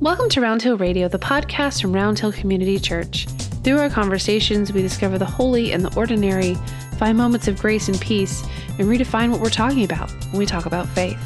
Welcome 0.00 0.30
to 0.30 0.40
Round 0.40 0.62
Hill 0.62 0.78
Radio, 0.78 1.08
the 1.08 1.18
podcast 1.18 1.82
from 1.82 1.92
Round 1.92 2.18
Hill 2.18 2.32
Community 2.32 2.78
Church. 2.78 3.26
Through 3.62 3.80
our 3.80 3.90
conversations, 3.90 4.72
we 4.72 4.80
discover 4.80 5.18
the 5.18 5.26
holy 5.26 5.72
and 5.72 5.84
the 5.84 5.94
ordinary, 5.94 6.54
find 6.96 7.18
moments 7.18 7.48
of 7.48 7.58
grace 7.60 7.86
and 7.86 8.00
peace, 8.00 8.42
and 8.78 8.88
redefine 8.88 9.30
what 9.30 9.42
we're 9.42 9.50
talking 9.50 9.84
about 9.84 10.10
when 10.30 10.38
we 10.38 10.46
talk 10.46 10.64
about 10.64 10.88
faith. 10.88 11.18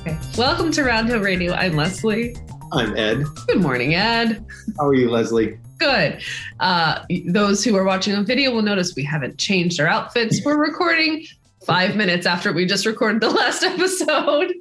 Okay. 0.00 0.18
Welcome 0.36 0.72
to 0.72 0.82
Round 0.82 1.06
Hill 1.06 1.20
Radio. 1.20 1.52
I'm 1.52 1.76
Leslie. 1.76 2.34
I'm 2.72 2.96
Ed. 2.96 3.22
Good 3.46 3.62
morning, 3.62 3.94
Ed. 3.94 4.44
How 4.80 4.88
are 4.88 4.94
you, 4.94 5.08
Leslie? 5.08 5.56
Good. 5.78 6.20
Uh, 6.58 7.04
those 7.26 7.62
who 7.62 7.76
are 7.76 7.84
watching 7.84 8.16
on 8.16 8.26
video 8.26 8.50
will 8.50 8.62
notice 8.62 8.96
we 8.96 9.04
haven't 9.04 9.38
changed 9.38 9.78
our 9.78 9.86
outfits. 9.86 10.40
We're 10.44 10.58
recording 10.58 11.24
five 11.64 11.94
minutes 11.94 12.26
after 12.26 12.52
we 12.52 12.66
just 12.66 12.84
recorded 12.84 13.22
the 13.22 13.30
last 13.30 13.62
episode. 13.62 14.54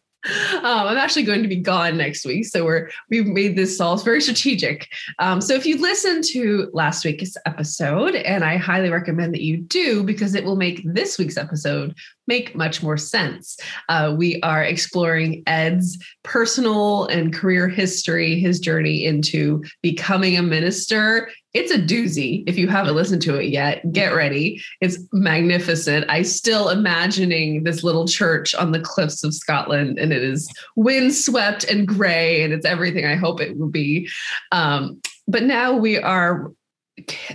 Um, 0.57 0.87
I'm 0.87 0.97
actually 0.97 1.23
going 1.23 1.41
to 1.43 1.47
be 1.47 1.57
gone 1.57 1.97
next 1.97 2.25
week, 2.25 2.45
so 2.45 2.65
we're 2.65 2.89
we've 3.09 3.27
made 3.27 3.55
this 3.55 3.79
all 3.79 3.97
very 3.97 4.21
strategic. 4.21 4.87
Um, 5.19 5.41
so 5.41 5.53
if 5.53 5.65
you 5.65 5.77
listened 5.77 6.23
to 6.31 6.69
last 6.73 7.05
week's 7.05 7.35
episode, 7.45 8.15
and 8.15 8.43
I 8.43 8.57
highly 8.57 8.89
recommend 8.89 9.33
that 9.33 9.41
you 9.41 9.57
do 9.57 10.03
because 10.03 10.35
it 10.35 10.43
will 10.43 10.55
make 10.55 10.81
this 10.83 11.17
week's 11.17 11.37
episode 11.37 11.95
make 12.27 12.55
much 12.55 12.83
more 12.83 12.97
sense. 12.97 13.57
Uh, 13.89 14.13
we 14.17 14.41
are 14.41 14.63
exploring 14.63 15.43
Ed's 15.47 15.97
personal 16.23 17.05
and 17.05 17.33
career 17.33 17.67
history, 17.69 18.39
his 18.39 18.59
journey 18.59 19.05
into 19.05 19.63
becoming 19.81 20.37
a 20.37 20.41
minister. 20.41 21.29
It's 21.57 21.71
a 21.71 21.79
doozy. 21.79 22.43
If 22.45 22.55
you 22.55 22.67
haven't 22.67 22.95
listened 22.95 23.23
to 23.23 23.35
it 23.35 23.49
yet, 23.49 23.91
get 23.91 24.13
ready. 24.13 24.61
It's 24.79 24.99
magnificent. 25.11 26.05
I 26.07 26.21
still 26.21 26.69
imagining 26.69 27.63
this 27.63 27.83
little 27.83 28.07
church 28.07 28.53
on 28.53 28.73
the 28.73 28.79
cliffs 28.79 29.23
of 29.23 29.33
Scotland, 29.33 29.97
and 29.97 30.13
it 30.13 30.21
is 30.21 30.47
windswept 30.75 31.63
and 31.63 31.87
gray, 31.87 32.43
and 32.43 32.53
it's 32.53 32.65
everything 32.65 33.07
I 33.07 33.15
hope 33.15 33.41
it 33.41 33.57
will 33.57 33.69
be. 33.69 34.07
Um, 34.51 35.01
but 35.27 35.43
now 35.43 35.73
we 35.73 35.97
are 35.97 36.51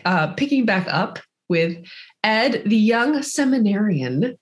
uh, 0.05 0.29
picking 0.35 0.67
back 0.67 0.87
up 0.89 1.19
with 1.49 1.85
Ed, 2.23 2.63
the 2.65 2.77
young 2.77 3.25
seminarian 3.25 4.39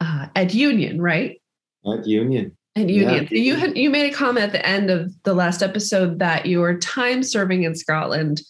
uh, 0.00 0.26
at 0.34 0.52
Union, 0.52 1.00
right? 1.00 1.40
At 1.86 2.08
Union. 2.08 2.56
At 2.74 2.88
Union. 2.88 3.28
Yeah. 3.30 3.38
You 3.38 3.54
had 3.54 3.78
you 3.78 3.88
made 3.88 4.12
a 4.12 4.16
comment 4.16 4.46
at 4.46 4.52
the 4.52 4.66
end 4.66 4.90
of 4.90 5.12
the 5.22 5.34
last 5.34 5.62
episode 5.62 6.18
that 6.18 6.46
your 6.46 6.76
time 6.78 7.22
serving 7.22 7.62
in 7.62 7.76
Scotland 7.76 8.42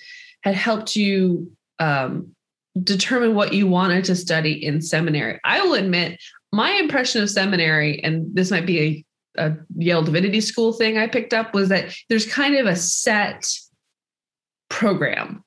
had 0.43 0.55
helped 0.55 0.97
you 0.97 1.53
um, 1.79 2.35
determine 2.83 3.35
what 3.35 3.53
you 3.53 3.67
wanted 3.67 4.05
to 4.05 4.17
study 4.17 4.65
in 4.65 4.81
seminary. 4.81 5.41
I 5.45 5.63
will 5.63 5.75
admit, 5.75 6.21
my 6.53 6.73
impression 6.73 7.23
of 7.23 7.31
seminary, 7.31 8.03
and 8.03 8.27
this 8.35 8.51
might 8.51 8.67
be 8.67 9.05
a, 9.39 9.45
a 9.49 9.57
Yale 9.77 10.03
Divinity 10.03 10.41
School 10.41 10.73
thing 10.73 10.99
I 10.99 11.07
picked 11.07 11.33
up, 11.33 11.55
was 11.55 11.69
that 11.71 11.95
there's 12.09 12.27
kind 12.27 12.57
of 12.57 12.67
a 12.67 12.77
set 12.77 13.49
program. 14.69 15.45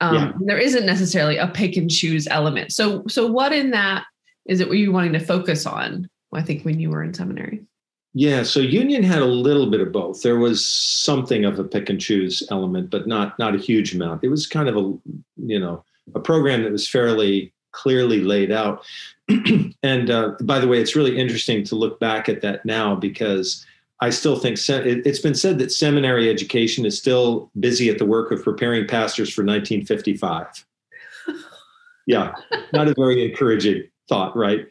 Um, 0.00 0.14
yeah. 0.14 0.32
There 0.40 0.58
isn't 0.58 0.86
necessarily 0.86 1.36
a 1.36 1.48
pick 1.48 1.76
and 1.76 1.90
choose 1.90 2.26
element. 2.26 2.72
So, 2.72 3.04
so 3.08 3.30
what 3.30 3.52
in 3.52 3.70
that 3.70 4.04
is 4.46 4.60
it 4.60 4.68
what 4.68 4.78
you 4.78 4.90
wanting 4.92 5.12
to 5.12 5.20
focus 5.20 5.66
on? 5.66 6.08
I 6.34 6.42
think 6.42 6.64
when 6.64 6.80
you 6.80 6.90
were 6.90 7.02
in 7.02 7.14
seminary. 7.14 7.62
Yeah, 8.14 8.42
so 8.42 8.60
Union 8.60 9.02
had 9.02 9.22
a 9.22 9.26
little 9.26 9.70
bit 9.70 9.80
of 9.80 9.90
both. 9.90 10.22
There 10.22 10.38
was 10.38 10.64
something 10.64 11.46
of 11.46 11.58
a 11.58 11.64
pick 11.64 11.88
and 11.88 12.00
choose 12.00 12.42
element, 12.50 12.90
but 12.90 13.06
not 13.06 13.38
not 13.38 13.54
a 13.54 13.58
huge 13.58 13.94
amount. 13.94 14.22
It 14.22 14.28
was 14.28 14.46
kind 14.46 14.68
of 14.68 14.76
a 14.76 14.80
you 15.36 15.58
know 15.58 15.84
a 16.14 16.20
program 16.20 16.62
that 16.62 16.72
was 16.72 16.88
fairly 16.88 17.52
clearly 17.72 18.20
laid 18.20 18.52
out. 18.52 18.84
and 19.82 20.10
uh, 20.10 20.32
by 20.42 20.58
the 20.58 20.68
way, 20.68 20.78
it's 20.78 20.94
really 20.94 21.18
interesting 21.18 21.64
to 21.64 21.74
look 21.74 21.98
back 22.00 22.28
at 22.28 22.42
that 22.42 22.64
now 22.66 22.94
because 22.94 23.64
I 24.00 24.10
still 24.10 24.36
think 24.36 24.58
se- 24.58 25.02
it's 25.06 25.20
been 25.20 25.34
said 25.34 25.58
that 25.58 25.72
seminary 25.72 26.28
education 26.28 26.84
is 26.84 26.98
still 26.98 27.50
busy 27.60 27.88
at 27.88 27.98
the 27.98 28.04
work 28.04 28.30
of 28.30 28.42
preparing 28.42 28.86
pastors 28.86 29.32
for 29.32 29.42
1955. 29.42 30.66
yeah, 32.06 32.34
not 32.72 32.88
a 32.88 32.94
very 32.94 33.24
encouraging 33.24 33.84
thought, 34.08 34.36
right? 34.36 34.66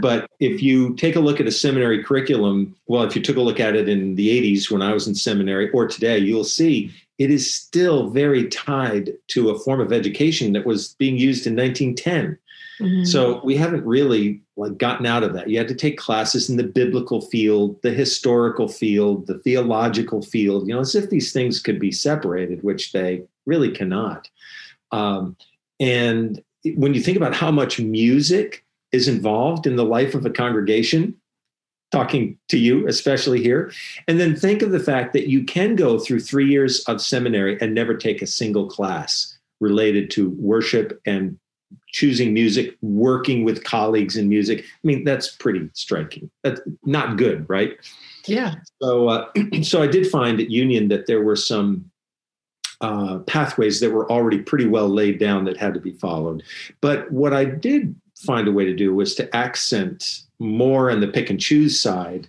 But 0.00 0.28
if 0.40 0.62
you 0.62 0.94
take 0.96 1.16
a 1.16 1.20
look 1.20 1.40
at 1.40 1.46
a 1.46 1.52
seminary 1.52 2.02
curriculum, 2.02 2.74
well, 2.86 3.04
if 3.04 3.14
you 3.14 3.22
took 3.22 3.36
a 3.36 3.42
look 3.42 3.60
at 3.60 3.76
it 3.76 3.88
in 3.88 4.16
the 4.16 4.28
80s 4.28 4.70
when 4.70 4.82
I 4.82 4.92
was 4.92 5.06
in 5.06 5.14
seminary 5.14 5.70
or 5.70 5.86
today, 5.86 6.18
you'll 6.18 6.44
see 6.44 6.92
it 7.18 7.30
is 7.30 7.52
still 7.52 8.10
very 8.10 8.48
tied 8.48 9.12
to 9.28 9.50
a 9.50 9.58
form 9.60 9.80
of 9.80 9.92
education 9.92 10.52
that 10.52 10.66
was 10.66 10.94
being 10.94 11.16
used 11.16 11.46
in 11.46 11.54
1910. 11.54 12.38
Mm-hmm. 12.80 13.04
So 13.04 13.40
we 13.42 13.56
haven't 13.56 13.86
really 13.86 14.42
like 14.56 14.76
gotten 14.76 15.06
out 15.06 15.22
of 15.22 15.32
that. 15.32 15.48
You 15.48 15.56
had 15.56 15.68
to 15.68 15.74
take 15.74 15.96
classes 15.96 16.50
in 16.50 16.56
the 16.56 16.64
biblical 16.64 17.22
field, 17.22 17.80
the 17.82 17.92
historical 17.92 18.68
field, 18.68 19.26
the 19.26 19.38
theological 19.38 20.20
field, 20.20 20.68
you 20.68 20.74
know, 20.74 20.80
as 20.80 20.94
if 20.94 21.08
these 21.08 21.32
things 21.32 21.60
could 21.60 21.78
be 21.78 21.92
separated, 21.92 22.62
which 22.62 22.92
they 22.92 23.22
really 23.46 23.70
cannot. 23.70 24.28
Um, 24.92 25.36
and 25.80 26.42
when 26.74 26.92
you 26.92 27.00
think 27.00 27.16
about 27.16 27.34
how 27.34 27.50
much 27.50 27.80
music 27.80 28.64
is 28.96 29.06
involved 29.08 29.66
in 29.66 29.76
the 29.76 29.84
life 29.84 30.14
of 30.14 30.24
a 30.24 30.30
congregation, 30.30 31.14
talking 31.92 32.38
to 32.48 32.58
you, 32.58 32.88
especially 32.88 33.42
here. 33.42 33.70
And 34.08 34.18
then 34.18 34.34
think 34.34 34.62
of 34.62 34.72
the 34.72 34.80
fact 34.80 35.12
that 35.12 35.28
you 35.28 35.44
can 35.44 35.76
go 35.76 35.98
through 35.98 36.20
three 36.20 36.48
years 36.48 36.82
of 36.84 37.00
seminary 37.00 37.60
and 37.60 37.74
never 37.74 37.94
take 37.94 38.22
a 38.22 38.26
single 38.26 38.66
class 38.66 39.36
related 39.60 40.10
to 40.12 40.30
worship 40.30 40.98
and 41.04 41.38
choosing 41.88 42.32
music, 42.32 42.74
working 42.80 43.44
with 43.44 43.64
colleagues 43.64 44.16
in 44.16 44.28
music. 44.28 44.60
I 44.60 44.86
mean, 44.86 45.04
that's 45.04 45.36
pretty 45.36 45.68
striking. 45.74 46.30
That's 46.42 46.60
not 46.84 47.18
good, 47.18 47.48
right? 47.48 47.76
Yeah. 48.26 48.54
So, 48.82 49.08
uh, 49.08 49.28
so 49.62 49.82
I 49.82 49.86
did 49.86 50.06
find 50.06 50.40
at 50.40 50.50
Union 50.50 50.88
that 50.88 51.06
there 51.06 51.22
were 51.22 51.36
some 51.36 51.90
uh, 52.80 53.18
pathways 53.20 53.80
that 53.80 53.90
were 53.90 54.10
already 54.10 54.38
pretty 54.38 54.66
well 54.66 54.88
laid 54.88 55.18
down 55.18 55.44
that 55.44 55.56
had 55.56 55.74
to 55.74 55.80
be 55.80 55.92
followed. 55.92 56.42
But 56.80 57.10
what 57.10 57.32
I 57.32 57.44
did 57.44 57.94
find 58.16 58.48
a 58.48 58.52
way 58.52 58.64
to 58.64 58.74
do 58.74 58.94
was 58.94 59.14
to 59.14 59.36
accent 59.36 60.22
more 60.38 60.90
on 60.90 61.00
the 61.00 61.08
pick 61.08 61.30
and 61.30 61.40
choose 61.40 61.80
side, 61.80 62.28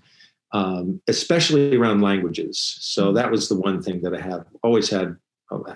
um, 0.52 1.02
especially 1.08 1.76
around 1.76 2.02
languages. 2.02 2.78
So 2.80 3.14
that 3.14 3.32
was 3.32 3.50
the 3.50 3.56
one 3.56 3.82
thing 3.82 4.02
that 4.02 4.14
I 4.14 4.22
have 4.22 4.46
always 4.64 4.90
had 4.90 5.16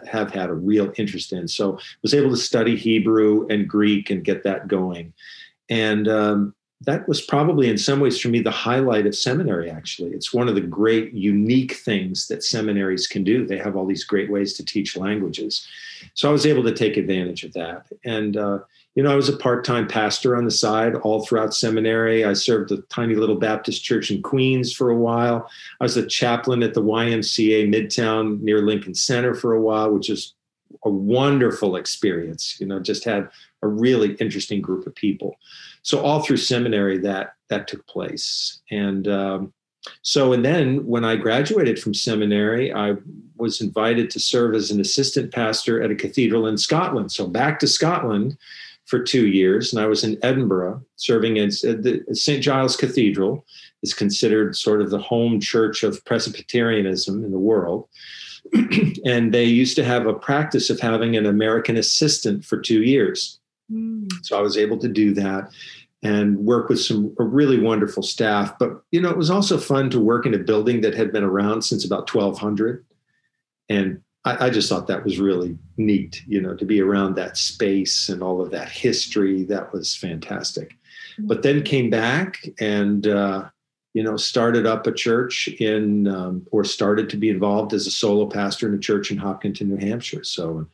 have 0.06 0.34
had 0.34 0.50
a 0.50 0.54
real 0.54 0.92
interest 0.98 1.32
in. 1.32 1.48
So 1.48 1.80
was 2.02 2.14
able 2.14 2.30
to 2.32 2.38
study 2.38 2.76
Hebrew 2.76 3.48
and 3.48 3.70
Greek 3.70 4.10
and 4.10 4.24
get 4.24 4.44
that 4.44 4.68
going, 4.68 5.14
and 5.70 6.10
um, 6.10 6.56
that 6.82 7.08
was 7.08 7.22
probably 7.22 7.70
in 7.70 7.78
some 7.78 8.02
ways 8.02 8.20
for 8.20 8.28
me 8.28 8.42
the 8.42 8.52
highlight 8.52 9.06
of 9.06 9.16
seminary. 9.16 9.70
Actually, 9.70 10.12
it's 10.12 10.34
one 10.34 10.50
of 10.50 10.56
the 10.56 10.62
great 10.62 11.14
unique 11.14 11.74
things 11.74 12.28
that 12.28 12.44
seminaries 12.44 13.08
can 13.08 13.24
do. 13.24 13.46
They 13.46 13.58
have 13.60 13.78
all 13.78 13.86
these 13.86 14.04
great 14.04 14.30
ways 14.30 14.54
to 14.56 14.66
teach 14.66 14.98
languages, 14.98 15.66
so 16.16 16.28
I 16.28 16.34
was 16.34 16.46
able 16.46 16.64
to 16.64 16.74
take 16.74 16.98
advantage 16.98 17.46
of 17.46 17.54
that 17.54 17.86
and. 18.04 18.36
Uh, 18.36 18.60
you 18.96 19.04
know, 19.04 19.12
I 19.12 19.16
was 19.16 19.30
a 19.30 19.38
part 19.38 19.64
time 19.64 19.88
pastor 19.88 20.36
on 20.36 20.44
the 20.44 20.52
side 20.52 20.96
all 20.96 21.26
throughout 21.26 21.54
seminary. 21.54 22.26
I 22.26 22.34
served 22.34 22.72
a 22.72 22.82
tiny 22.90 23.16
little 23.16 23.38
Baptist 23.38 23.84
church 23.84 24.12
in 24.12 24.22
Queens 24.22 24.74
for 24.74 24.90
a 24.90 24.98
while. 24.98 25.50
I 25.80 25.86
was 25.86 25.96
a 25.96 26.06
chaplain 26.06 26.62
at 26.62 26.74
the 26.74 26.84
YMCA 26.84 27.74
Midtown 27.74 28.42
near 28.42 28.62
Lincoln 28.62 28.94
Center 28.94 29.34
for 29.34 29.54
a 29.54 29.62
while, 29.62 29.92
which 29.92 30.10
is 30.10 30.34
a 30.84 30.90
wonderful 30.90 31.78
experience. 31.78 32.58
You 32.60 32.68
know, 32.68 32.80
just 32.80 33.06
had 33.06 33.30
a 33.62 33.68
really 33.68 34.14
interesting 34.16 34.62
group 34.62 34.86
of 34.86 34.96
people. 34.96 35.38
So 35.84 36.02
all 36.02 36.22
through 36.22 36.38
seminary, 36.38 36.98
that 37.00 37.36
that 37.50 37.68
took 37.68 37.88
place, 37.88 38.62
and 38.72 39.08
um, 39.08 39.54
so 40.02 40.34
and 40.34 40.44
then 40.44 40.86
when 40.86 41.06
I 41.06 41.16
graduated 41.16 41.80
from 41.80 41.94
seminary, 41.94 42.74
I 42.74 42.96
was 43.38 43.62
invited 43.62 44.10
to 44.12 44.20
serve 44.20 44.54
as 44.54 44.70
an 44.70 44.82
assistant 44.82 45.34
pastor 45.34 45.82
at 45.82 45.92
a 45.92 45.96
cathedral 45.96 46.46
in 46.46 46.58
Scotland. 46.58 47.12
So 47.12 47.26
back 47.26 47.58
to 47.60 47.68
Scotland 47.68 48.38
for 48.92 49.02
two 49.02 49.28
years, 49.28 49.72
and 49.72 49.82
I 49.82 49.88
was 49.88 50.04
in 50.04 50.20
Edinburgh 50.22 50.84
serving 50.98 51.40
as 51.40 51.64
uh, 51.64 51.76
the 51.80 52.04
St. 52.14 52.44
Giles 52.44 52.76
Cathedral 52.76 53.46
is 53.84 53.94
considered 53.94 54.58
sort 54.58 54.82
of 54.82 54.90
the 54.90 55.00
home 55.00 55.40
church 55.40 55.82
of 55.84 56.04
Presbyterianism 56.04 57.24
in 57.24 57.32
the 57.32 57.40
world. 57.40 57.88
and 59.06 59.34
they 59.34 59.46
used 59.46 59.78
to 59.78 59.86
have 59.86 60.08
a 60.08 60.14
practice 60.14 60.70
of 60.70 60.82
having 60.82 61.16
an 61.16 61.26
American 61.26 61.78
assistant 61.78 62.44
for 62.44 62.60
two 62.60 62.84
years. 62.84 63.40
Mm. 63.72 64.12
So 64.24 64.38
I 64.38 64.42
was 64.42 64.58
able 64.58 64.78
to 64.80 64.90
do 64.90 65.14
that 65.14 65.50
and 66.04 66.38
work 66.40 66.68
with 66.68 66.82
some 66.82 67.16
a 67.18 67.24
really 67.24 67.62
wonderful 67.62 68.04
staff. 68.04 68.60
But 68.60 68.82
you 68.92 69.00
know, 69.00 69.10
it 69.10 69.18
was 69.18 69.30
also 69.30 69.58
fun 69.58 69.90
to 69.92 70.02
work 70.02 70.26
in 70.26 70.34
a 70.34 70.40
building 70.40 70.82
that 70.82 70.96
had 70.96 71.14
been 71.14 71.24
around 71.24 71.62
since 71.62 71.86
about 71.86 72.14
1200 72.14 72.84
and 73.70 74.02
I, 74.24 74.46
I, 74.46 74.50
just 74.50 74.70
thought 74.70 74.88
that 74.88 75.04
was 75.04 75.20
really 75.20 75.58
neat, 75.78 76.24
you 76.28 76.42
know, 76.42 76.56
to 76.56 76.66
be 76.66 76.82
around 76.82 77.16
that 77.16 77.38
space 77.38 78.10
and 78.10 78.22
all 78.22 78.42
of 78.42 78.52
that 78.52 78.70
history. 78.70 79.44
That 79.44 79.74
was 79.74 79.96
fantastic. 79.96 80.70
Mm-hmm. 80.70 81.28
But 81.28 81.44
then 81.44 81.64
came 81.64 81.90
back 81.90 82.48
and, 82.60 83.08
uh, 83.08 83.50
you 83.94 84.04
know, 84.04 84.18
started 84.18 84.66
up 84.66 84.88
a 84.88 84.92
church 84.92 85.48
in, 85.48 86.08
um, 86.08 86.46
or 86.52 86.64
started 86.64 87.10
to 87.10 87.18
be 87.18 87.30
involved 87.30 87.74
as 87.74 87.88
a 87.88 87.92
solo 87.92 88.28
pastor 88.28 88.68
in 88.68 88.76
a 88.76 88.80
church 88.80 89.12
in 89.12 89.18
Hopkinton, 89.18 89.70
New 89.70 89.78
Hampshire. 89.78 90.24
So 90.24 90.68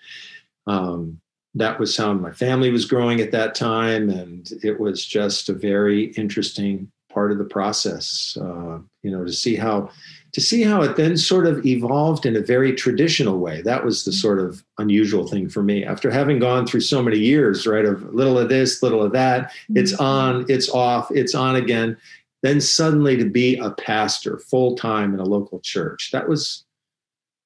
um, 0.68 1.20
that 1.56 1.80
was 1.80 1.98
how 1.98 2.14
my 2.14 2.32
family 2.32 2.70
was 2.70 2.86
growing 2.86 3.22
at 3.22 3.32
that 3.32 3.56
time. 3.56 4.10
And 4.10 4.50
it 4.64 4.80
was 4.80 5.06
just 5.06 5.50
a 5.50 5.54
very 5.54 6.06
interesting 6.12 6.92
part 7.10 7.32
of 7.32 7.40
the 7.40 7.46
process, 7.46 8.38
uh, 8.40 8.78
you 9.02 9.10
know, 9.10 9.26
to 9.26 9.34
see 9.34 9.56
how 9.56 9.90
to 10.34 10.42
see 10.42 10.62
how 10.62 10.82
it 10.82 10.98
then 10.98 11.18
sort 11.18 11.48
of 11.48 11.66
evolved 11.66 12.26
in 12.26 12.36
a 12.36 12.42
very 12.42 12.74
traditional 12.74 13.40
way. 13.40 13.62
That 13.62 13.84
was 13.84 14.04
the 14.06 14.12
sort 14.12 14.40
of 14.40 14.64
unusual 14.78 15.28
thing 15.28 15.50
for 15.50 15.64
me. 15.64 15.84
After 15.84 16.12
having 16.12 16.40
gone 16.40 16.68
through 16.68 16.82
so 16.82 17.02
many 17.02 17.18
years, 17.18 17.66
right, 17.66 17.86
of 17.86 18.14
little 18.14 18.38
of 18.38 18.50
this, 18.50 18.84
little 18.84 19.02
of 19.02 19.12
that, 19.14 19.52
it's 19.70 19.94
Mm-hmm. 19.94 20.04
on, 20.04 20.46
it's 20.50 20.70
off, 20.70 21.10
it's 21.12 21.34
on 21.34 21.56
again. 21.56 21.98
Then 22.44 22.62
suddenly 22.62 23.18
to 23.18 23.26
be 23.26 23.58
a 23.58 23.72
pastor 23.72 24.38
full 24.38 24.76
time 24.76 25.14
in 25.14 25.20
a 25.20 25.26
local 25.26 25.60
church, 25.62 26.10
that 26.12 26.28
was 26.28 26.66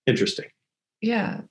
interesting. 0.05 0.49
Yeah. 1.01 1.41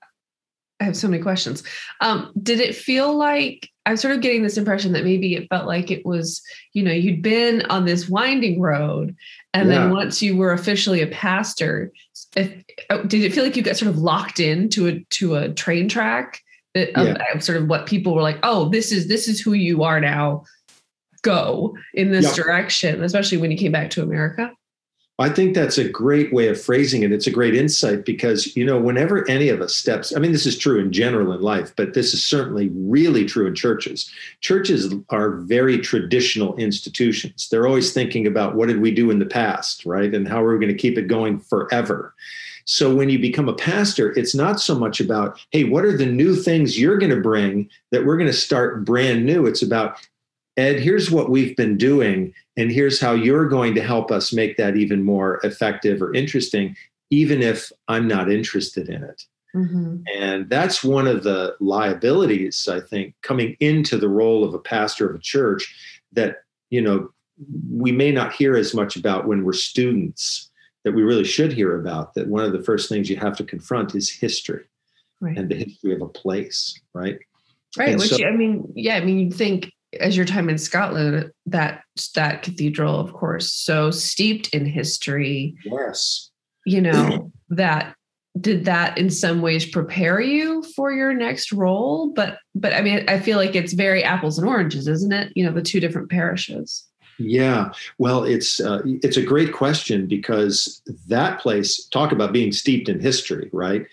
I 0.81 0.85
have 0.85 0.97
so 0.97 1.09
many 1.09 1.23
questions. 1.23 1.63
Um, 2.01 2.33
did 2.43 2.59
it 2.59 2.75
feel 2.75 3.15
like 3.15 3.69
I'm 3.87 3.97
sort 3.97 4.15
of 4.15 4.23
getting 4.23 4.43
this 4.43 4.57
impression 4.57 4.93
that 4.93 5.05
maybe 5.05 5.35
it 5.35 5.49
felt 5.49 5.67
like 5.67 5.91
it 5.91 6.05
was, 6.07 6.43
you 6.73 6.83
know, 6.83 6.93
you'd 6.93 7.23
been 7.23 7.63
on 7.67 7.85
this 7.85 8.09
winding 8.09 8.61
road, 8.61 9.15
and 9.53 9.69
Yeah. 9.69 9.79
then 9.79 9.91
once 9.91 10.23
you 10.23 10.37
were 10.37 10.53
officially 10.53 11.03
a 11.03 11.07
pastor, 11.07 11.93
if, 12.37 12.53
oh, 12.89 13.03
did 13.05 13.23
it 13.23 13.33
feel 13.35 13.45
like 13.45 13.57
you 13.57 13.63
got 13.63 13.77
sort 13.77 13.91
of 13.91 13.99
locked 13.99 14.41
into 14.41 14.87
a 14.89 15.01
to 15.11 15.37
a 15.37 15.49
train 15.51 15.89
track 15.89 16.41
that 16.75 16.97
of, 16.99 17.09
Yeah. 17.09 17.39
sort 17.41 17.59
of 17.59 17.69
what 17.69 17.87
people 17.87 18.15
were 18.15 18.23
like, 18.23 18.39
oh, 18.43 18.69
this 18.71 18.91
is 18.93 19.09
this 19.09 19.29
is 19.29 19.41
who 19.41 19.53
you 19.53 19.83
are 19.83 20.01
now. 20.01 20.45
Go 21.23 21.77
in 21.93 22.13
this 22.13 22.35
direction, 22.35 23.03
especially 23.03 23.37
when 23.37 23.51
you 23.51 23.59
came 23.59 23.73
back 23.73 23.91
to 23.91 24.03
America. 24.03 24.51
I 25.21 25.29
think 25.29 25.55
that's 25.55 25.77
a 25.77 25.87
great 25.87 26.33
way 26.33 26.49
of 26.49 26.61
phrasing 26.61 27.03
it. 27.03 27.13
It's 27.13 27.27
a 27.27 27.31
great 27.31 27.55
insight 27.55 28.07
because, 28.07 28.57
you 28.57 28.65
know, 28.65 28.81
whenever 28.81 29.29
any 29.29 29.51
of 29.51 29.61
us 29.61 29.75
steps, 29.75 30.17
I 30.17 30.19
mean, 30.19 30.33
this 30.33 30.47
is 30.47 30.57
true 30.57 30.81
in 30.81 30.93
general 30.93 31.35
in 31.35 31.43
life, 31.43 31.75
but 31.77 31.93
this 31.93 32.15
is 32.15 32.25
certainly 32.25 32.71
really 32.75 33.27
true 33.27 33.47
in 33.47 33.55
churches. 33.55 34.11
Churches 34.41 34.95
are 35.11 35.33
very 35.33 35.79
traditional 35.79 36.57
institutions. 36.57 37.49
They're 37.51 37.67
always 37.67 37.93
thinking 37.93 38.27
about 38.27 38.55
what 38.55 38.69
did 38.69 38.81
we 38.81 38.91
do 38.93 39.11
in 39.11 39.19
the 39.19 39.27
past, 39.27 39.85
right? 39.85 40.15
And 40.15 40.27
how 40.27 40.43
are 40.43 40.55
we 40.55 40.65
going 40.65 40.75
to 40.75 40.83
keep 40.83 40.97
it 40.97 41.07
going 41.07 41.39
forever? 41.39 42.15
So 42.65 42.95
when 42.95 43.11
you 43.11 43.19
become 43.19 43.49
a 43.49 43.55
pastor, 43.55 44.17
it's 44.17 44.35
not 44.35 44.61
so 44.61 44.79
much 44.79 45.01
about, 45.01 45.39
hey, 45.51 45.65
what 45.65 45.85
are 45.85 45.97
the 45.97 46.07
new 46.07 46.37
things 46.37 46.79
you're 46.79 46.99
going 46.99 47.15
to 47.15 47.21
bring 47.21 47.69
that 47.91 48.07
we're 48.07 48.17
going 48.17 48.31
to 48.31 48.33
start 48.33 48.85
brand 48.85 49.27
new? 49.27 49.45
It's 49.45 49.63
about, 49.63 49.99
Ed, 50.61 50.79
here's 50.79 51.11
what 51.11 51.31
we've 51.31 51.57
been 51.57 51.79
doing, 51.79 52.35
and 52.59 52.71
here's 52.71 53.01
how 53.01 53.13
you're 53.15 53.49
going 53.49 53.75
to 53.75 53.83
help 53.83 54.11
us 54.11 54.31
make 54.31 54.59
that 54.59 54.77
even 54.77 55.03
more 55.03 55.41
effective 55.43 56.03
or 56.03 56.13
interesting, 56.13 56.77
even 57.09 57.41
if 57.41 57.73
I'm 57.89 58.07
not 58.07 58.31
interested 58.31 58.91
in 58.91 59.03
it. 59.03 59.25
Mm-hmm. 59.57 60.03
And 60.19 60.51
that's 60.51 60.85
one 60.85 61.07
of 61.07 61.23
the 61.23 61.57
liabilities, 61.61 62.69
I 62.71 62.81
think, 62.81 63.15
coming 63.23 63.57
into 63.61 63.97
the 63.97 64.11
role 64.11 64.45
of 64.45 64.53
a 64.53 64.59
pastor 64.59 65.09
of 65.09 65.17
a 65.17 65.19
church 65.21 65.75
that, 66.13 66.43
you 66.69 66.83
know, 66.83 67.11
we 67.73 67.91
may 67.91 68.13
not 68.13 68.35
hear 68.35 68.55
as 68.55 68.75
much 68.75 68.97
about 68.97 69.27
when 69.27 69.45
we're 69.45 69.55
students 69.55 70.51
that 70.85 70.93
we 70.93 71.03
really 71.03 71.25
should 71.25 71.55
hear 71.55 71.81
about. 71.81 72.13
That 72.15 72.29
one 72.29 72.45
of 72.45 72.53
the 72.53 72.63
first 72.63 72.91
things 72.91 73.09
you 73.09 73.17
have 73.17 73.37
to 73.39 73.45
confront 73.45 73.95
is 73.95 74.11
history 74.11 74.65
Right. 75.23 75.39
and 75.39 75.49
the 75.49 75.55
history 75.55 75.95
of 75.95 76.03
a 76.03 76.09
place, 76.09 76.79
right? 76.93 77.19
Right. 77.79 77.89
And 77.91 77.99
Which 77.99 78.11
so- 78.11 78.27
I 78.27 78.31
mean, 78.31 78.71
yeah, 78.77 78.97
I 78.97 79.05
mean, 79.05 79.19
you'd 79.19 79.35
think 79.35 79.73
as 79.99 80.17
your 80.17 80.27
time 80.27 80.49
in 80.49 80.59
Scotland, 80.59 81.33
that 81.47 81.83
that 82.15 82.43
cathedral, 82.43 82.99
of 82.99 83.13
course, 83.13 83.53
so 83.53 83.91
steeped 83.91 84.49
in 84.49 84.65
history, 84.65 85.55
Yes. 85.65 86.31
you 86.65 86.81
know, 86.81 87.33
that 87.49 87.97
did 88.41 88.65
that 88.67 88.97
in 88.97 89.11
some 89.11 89.43
ways 89.43 89.67
prepare 89.67 90.21
you 90.21 90.63
for 90.77 90.93
your 90.93 91.13
next 91.13 91.53
role? 91.53 92.13
But 92.15 92.39
but 92.55 92.73
I 92.73 92.83
mean, 92.83 93.05
I 93.09 93.19
feel 93.19 93.37
like 93.37 93.57
it's 93.57 93.73
very 93.73 94.05
apples 94.05 94.39
and 94.39 94.47
oranges, 94.49 94.87
isn't 94.87 95.13
it? 95.13 95.33
You 95.35 95.45
know, 95.45 95.53
the 95.53 95.63
two 95.63 95.81
different 95.81 96.11
parishes. 96.11 96.85
Yeah, 97.19 97.73
well, 97.99 98.25
it's 98.25 98.61
uh, 98.61 98.81
it's 98.85 99.19
a 99.19 99.23
great 99.23 99.53
question 99.53 100.07
because 100.07 100.81
that 101.09 101.41
place 101.41 101.85
talk 101.89 102.13
about 102.13 102.33
being 102.33 102.51
steeped 102.53 102.89
in 102.89 102.99
history, 102.99 103.51
right? 103.53 103.87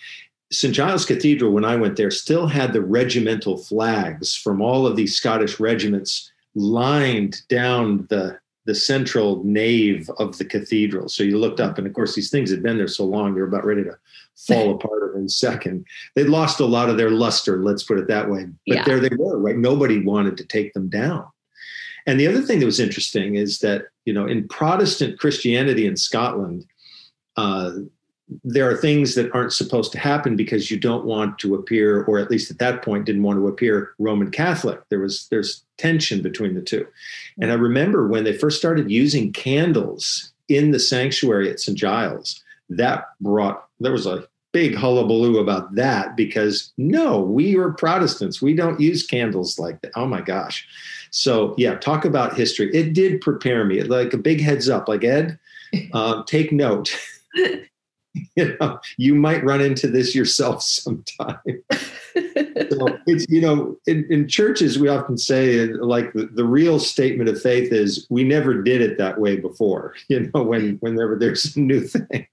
St. 0.51 0.73
Giles 0.73 1.05
Cathedral, 1.05 1.51
when 1.51 1.65
I 1.65 1.75
went 1.75 1.97
there, 1.97 2.11
still 2.11 2.47
had 2.47 2.71
the 2.71 2.81
regimental 2.81 3.57
flags 3.57 4.35
from 4.35 4.61
all 4.61 4.87
of 4.87 4.95
these 4.95 5.15
Scottish 5.15 5.59
regiments 5.59 6.31
lined 6.55 7.41
down 7.49 8.07
the 8.09 8.39
the 8.65 8.75
central 8.75 9.41
nave 9.45 10.09
of 10.19 10.37
the 10.37 10.43
cathedral. 10.43 11.07
So 11.07 11.23
you 11.23 11.37
looked 11.37 11.61
up, 11.61 11.77
and 11.77 11.87
of 11.87 11.93
course, 11.93 12.13
these 12.15 12.29
things 12.29 12.51
had 12.51 12.61
been 12.61 12.77
there 12.77 12.89
so 12.89 13.05
long 13.05 13.33
they 13.33 13.39
were 13.39 13.47
about 13.47 13.65
ready 13.65 13.81
to 13.85 13.97
fall 14.35 14.71
apart 14.75 15.15
in 15.15 15.23
a 15.23 15.29
second. 15.29 15.85
They'd 16.15 16.27
lost 16.27 16.59
a 16.59 16.65
lot 16.65 16.89
of 16.89 16.97
their 16.97 17.09
luster, 17.09 17.63
let's 17.63 17.83
put 17.83 17.97
it 17.97 18.09
that 18.09 18.29
way. 18.29 18.45
But 18.67 18.75
Yeah. 18.75 18.83
there 18.83 18.99
they 18.99 19.15
were, 19.17 19.39
right? 19.39 19.57
Nobody 19.57 20.03
wanted 20.03 20.35
to 20.37 20.43
take 20.43 20.73
them 20.73 20.89
down. 20.89 21.25
And 22.05 22.19
the 22.19 22.27
other 22.27 22.41
thing 22.41 22.59
that 22.59 22.65
was 22.65 22.81
interesting 22.81 23.35
is 23.35 23.59
that, 23.59 23.85
you 24.03 24.11
know, 24.11 24.27
in 24.27 24.47
Protestant 24.49 25.17
Christianity 25.17 25.85
in 25.87 25.95
Scotland, 25.95 26.65
uh, 27.37 27.71
there 28.43 28.69
are 28.69 28.75
things 28.75 29.15
that 29.15 29.33
aren't 29.33 29.53
supposed 29.53 29.91
to 29.93 29.99
happen 29.99 30.35
because 30.35 30.69
you 30.69 30.77
don't 30.77 31.05
want 31.05 31.39
to 31.39 31.55
appear, 31.55 32.03
or 32.03 32.19
at 32.19 32.29
least 32.29 32.51
at 32.51 32.59
that 32.59 32.83
point, 32.83 33.05
didn't 33.05 33.23
want 33.23 33.39
to 33.39 33.47
appear 33.47 33.93
Roman 33.99 34.31
Catholic. 34.31 34.81
There 34.89 34.99
was 34.99 35.27
there's 35.29 35.63
tension 35.77 36.21
between 36.21 36.53
the 36.53 36.61
two. 36.61 36.85
And 37.39 37.51
I 37.51 37.55
remember 37.55 38.07
when 38.07 38.23
they 38.23 38.37
first 38.37 38.57
started 38.57 38.91
using 38.91 39.31
candles 39.31 40.33
in 40.49 40.71
the 40.71 40.79
sanctuary 40.79 41.49
at 41.49 41.59
St. 41.59 41.77
Giles, 41.77 42.43
that 42.69 43.05
brought 43.21 43.65
there 43.79 43.91
was 43.93 44.05
a 44.05 44.27
big 44.51 44.75
hullabaloo 44.75 45.37
about 45.37 45.75
that 45.75 46.17
because 46.17 46.73
no, 46.77 47.21
we 47.21 47.55
are 47.57 47.71
Protestants. 47.71 48.41
We 48.41 48.53
don't 48.53 48.79
use 48.79 49.05
candles 49.05 49.59
like 49.59 49.79
that. 49.81 49.91
Oh 49.95 50.07
my 50.07 50.21
gosh. 50.21 50.67
So 51.11 51.55
yeah, 51.57 51.75
talk 51.75 52.03
about 52.03 52.35
history. 52.35 52.73
It 52.73 52.93
did 52.93 53.21
prepare 53.21 53.63
me. 53.63 53.83
Like 53.83 54.13
a 54.13 54.17
big 54.17 54.41
heads 54.41 54.67
up, 54.67 54.89
like 54.89 55.03
Ed, 55.05 55.39
um, 55.93 56.23
take 56.27 56.51
note. 56.51 56.93
you 58.35 58.57
know, 58.59 58.79
you 58.97 59.15
might 59.15 59.43
run 59.43 59.61
into 59.61 59.87
this 59.87 60.15
yourself 60.15 60.61
sometime. 60.63 61.37
so 62.69 62.97
it's 63.05 63.25
you 63.29 63.41
know, 63.41 63.77
in, 63.87 64.05
in 64.09 64.27
churches 64.27 64.79
we 64.79 64.87
often 64.87 65.17
say 65.17 65.67
like 65.67 66.13
the, 66.13 66.25
the 66.27 66.45
real 66.45 66.79
statement 66.79 67.29
of 67.29 67.41
faith 67.41 67.71
is 67.71 68.07
we 68.09 68.23
never 68.23 68.61
did 68.61 68.81
it 68.81 68.97
that 68.97 69.19
way 69.19 69.37
before. 69.37 69.95
You 70.09 70.31
know, 70.33 70.43
when 70.43 70.77
whenever 70.77 71.17
there's 71.17 71.55
a 71.55 71.59
new 71.59 71.81
thing. 71.81 72.27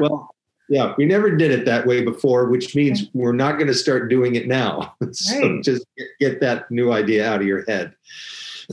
well, 0.00 0.34
yeah, 0.68 0.94
we 0.98 1.04
never 1.04 1.34
did 1.36 1.50
it 1.50 1.64
that 1.66 1.86
way 1.86 2.02
before, 2.04 2.46
which 2.48 2.74
means 2.74 3.04
we're 3.12 3.32
not 3.32 3.54
going 3.54 3.66
to 3.66 3.74
start 3.74 4.08
doing 4.08 4.34
it 4.34 4.46
now. 4.48 4.94
so 5.12 5.38
Right. 5.38 5.62
just 5.62 5.84
get, 5.96 6.08
get 6.20 6.40
that 6.40 6.70
new 6.70 6.92
idea 6.92 7.28
out 7.28 7.40
of 7.40 7.46
your 7.46 7.64
head. 7.66 7.94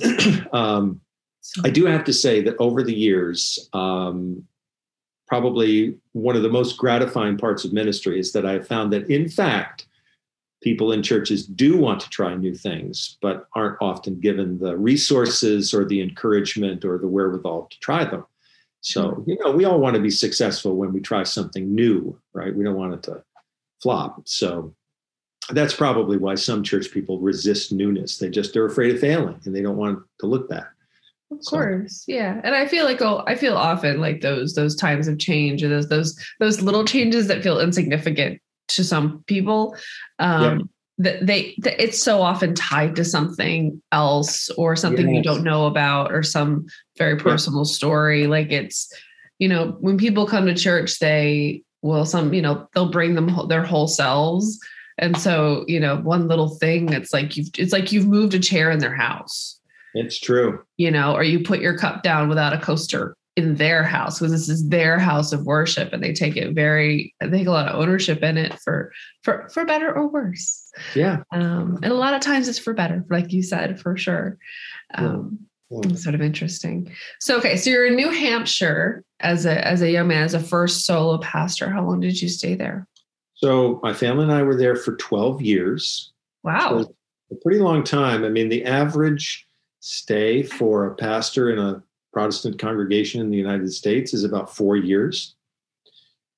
um, 0.54 1.02
I 1.64 1.70
do 1.70 1.86
have 1.86 2.04
to 2.06 2.14
say 2.14 2.42
that 2.42 2.56
over 2.58 2.84
the 2.84 2.94
years, 2.94 3.70
um, 3.74 4.44
probably 5.28 5.98
one 6.22 6.36
of 6.36 6.42
the 6.42 6.50
most 6.50 6.78
gratifying 6.78 7.38
parts 7.38 7.64
of 7.64 7.74
ministry 7.74 8.20
is 8.20 8.32
that 8.34 8.46
I've 8.46 8.68
found 8.68 8.92
that, 8.94 9.10
in 9.10 9.30
fact, 9.30 9.88
people 10.62 10.92
in 10.92 11.04
churches 11.04 11.46
do 11.46 11.78
want 11.78 12.00
to 12.02 12.10
try 12.10 12.36
new 12.36 12.56
things, 12.56 13.18
but 13.22 13.48
aren't 13.56 13.78
often 13.82 14.20
given 14.20 14.58
the 14.58 14.76
resources 14.76 15.74
or 15.74 15.86
the 15.86 16.02
encouragement 16.02 16.84
or 16.84 16.98
the 16.98 17.08
wherewithal 17.08 17.68
to 17.70 17.80
try 17.80 18.04
them. 18.04 18.26
So, 18.82 19.12
mm-hmm. 19.12 19.30
you 19.30 19.38
know, 19.44 19.52
we 19.52 19.66
all 19.66 19.80
want 19.80 19.96
to 19.96 20.02
be 20.02 20.10
successful 20.10 20.76
when 20.76 20.92
we 20.94 21.00
try 21.00 21.24
something 21.24 21.74
new, 21.74 22.20
right? 22.34 22.56
We 22.56 22.64
don't 22.64 22.76
want 22.76 22.96
it 22.96 23.04
to 23.04 23.24
flop. 23.82 24.22
So, 24.26 24.74
that's 25.52 25.74
probably 25.74 26.18
why 26.18 26.36
some 26.36 26.62
church 26.62 26.92
people 26.92 27.20
resist 27.20 27.72
newness. 27.72 28.18
They 28.18 28.30
just 28.30 28.58
are 28.58 28.66
afraid 28.66 28.94
of 28.94 29.00
failing 29.00 29.40
and 29.46 29.56
they 29.56 29.62
don't 29.62 29.78
want 29.78 30.04
to 30.20 30.26
look 30.26 30.50
bad. 30.50 30.68
Of 31.30 31.40
So- 31.44 31.58
course, 31.58 32.04
yeah, 32.08 32.40
and 32.44 32.56
I 32.56 32.68
feel 32.68 32.86
like 32.86 33.02
oh, 33.02 33.24
I 33.28 33.36
feel 33.36 33.56
often 33.58 34.00
like 34.00 34.22
those 34.22 34.54
those 34.54 34.76
times 34.76 35.08
of 35.08 35.20
change 35.20 35.64
or 35.64 35.68
those 35.70 35.90
those 35.90 36.18
those 36.40 36.62
little 36.62 36.86
changes 36.86 37.28
that 37.28 37.44
feel 37.44 37.60
insignificant 37.60 38.40
to 38.70 38.84
some 38.84 39.24
people. 39.28 39.76
Um, 40.20 40.70
That 41.00 41.24
they 41.28 41.54
that 41.60 41.80
it's 41.80 42.02
so 42.02 42.22
often 42.24 42.56
tied 42.56 42.96
to 42.96 43.04
something 43.06 43.80
else 43.92 44.50
or 44.58 44.76
something 44.76 45.14
you 45.14 45.22
don't 45.22 45.44
know 45.44 45.68
about 45.68 46.12
or 46.12 46.24
some 46.24 46.66
very 46.98 47.18
personal 47.18 47.66
story. 47.66 48.26
Like 48.26 48.52
it's 48.52 48.92
you 49.38 49.48
know 49.48 49.78
when 49.80 49.98
people 50.00 50.26
come 50.26 50.48
to 50.48 50.56
church, 50.56 50.98
they 50.98 51.62
will 51.84 52.04
some 52.06 52.34
you 52.34 52.42
know 52.42 52.68
they'll 52.74 52.90
bring 52.90 53.14
them 53.14 53.28
whole- 53.28 53.46
their 53.46 53.64
whole 53.64 53.88
selves, 53.88 54.58
and 54.98 55.16
so 55.18 55.66
you 55.68 55.80
know 55.80 55.98
one 55.98 56.28
little 56.28 56.56
thing 56.58 56.92
it's 56.92 57.14
like 57.14 57.38
you've 57.38 57.50
it's 57.60 57.74
like 57.74 57.92
you've 57.92 58.08
moved 58.08 58.34
a 58.34 58.40
chair 58.40 58.72
in 58.72 58.80
their 58.80 58.96
house 58.96 59.57
It's 59.98 60.20
true. 60.20 60.64
you 60.78 60.92
know, 60.92 61.14
or 61.16 61.24
you 61.24 61.40
put 61.44 61.60
your 61.60 61.78
cup 61.78 62.04
down 62.04 62.30
without 62.30 62.54
a 62.54 62.60
coaster 62.60 63.16
in 63.36 63.56
their 63.56 63.84
house 63.84 64.18
because 64.18 64.32
this 64.32 64.50
is 64.50 64.68
their 64.70 64.98
house 64.98 65.32
of 65.32 65.46
worship 65.46 65.94
and 65.94 66.02
they 66.04 66.12
take 66.12 66.36
it 66.36 66.56
very 66.56 67.14
they 67.22 67.30
take 67.30 67.48
a 67.48 67.52
lot 67.52 67.68
of 67.68 67.80
ownership 67.80 68.24
in 68.24 68.36
it 68.36 68.54
for 68.60 68.92
for 69.24 69.48
for 69.54 69.64
better 69.64 69.94
or 69.94 70.08
worse 70.08 70.72
Yeah. 70.96 71.18
um 71.32 71.78
and 71.84 71.92
a 71.92 71.96
lot 71.96 72.16
of 72.16 72.22
times 72.22 72.48
it's 72.48 72.58
for 72.58 72.74
better 72.74 73.06
like 73.12 73.32
you 73.32 73.44
said 73.44 73.80
for 73.80 73.96
sure 73.96 74.40
um 74.96 75.38
Yeah. 75.70 75.82
it's 75.84 76.02
sort 76.04 76.16
of 76.16 76.22
interesting 76.24 76.92
so 77.20 77.38
okay 77.38 77.58
so 77.58 77.70
you're 77.70 77.86
in 77.86 77.96
new 77.96 78.10
hampshire 78.10 79.04
as 79.20 79.46
a 79.46 79.68
as 79.68 79.84
a 79.84 79.92
young 79.92 80.08
man 80.08 80.24
as 80.24 80.34
a 80.34 80.40
first 80.40 80.86
solo 80.88 81.20
pastor 81.20 81.70
how 81.70 81.86
long 81.86 82.00
did 82.00 82.20
you 82.20 82.30
stay 82.30 82.56
there 82.56 82.88
So 83.36 83.80
my 83.84 83.94
family 83.94 84.24
and 84.24 84.34
I 84.34 84.42
were 84.42 84.56
there 84.58 84.76
for 84.76 84.96
12 84.96 85.44
years. 85.44 86.12
wow 86.44 86.86
a 87.30 87.36
pretty 87.44 87.60
long 87.60 87.84
time. 87.84 88.24
I 88.24 88.30
mean, 88.30 88.48
the 88.50 88.64
average 88.64 89.46
stay 89.88 90.44
for 90.44 90.86
a 90.86 90.96
pastor 90.96 91.50
in 91.50 91.60
a 91.60 91.82
Protestant 92.12 92.60
congregation 92.60 93.22
in 93.22 93.30
the 93.30 93.38
United 93.38 93.72
States 93.72 94.14
is 94.14 94.24
about 94.26 94.54
four 94.56 94.76
years. 94.76 95.36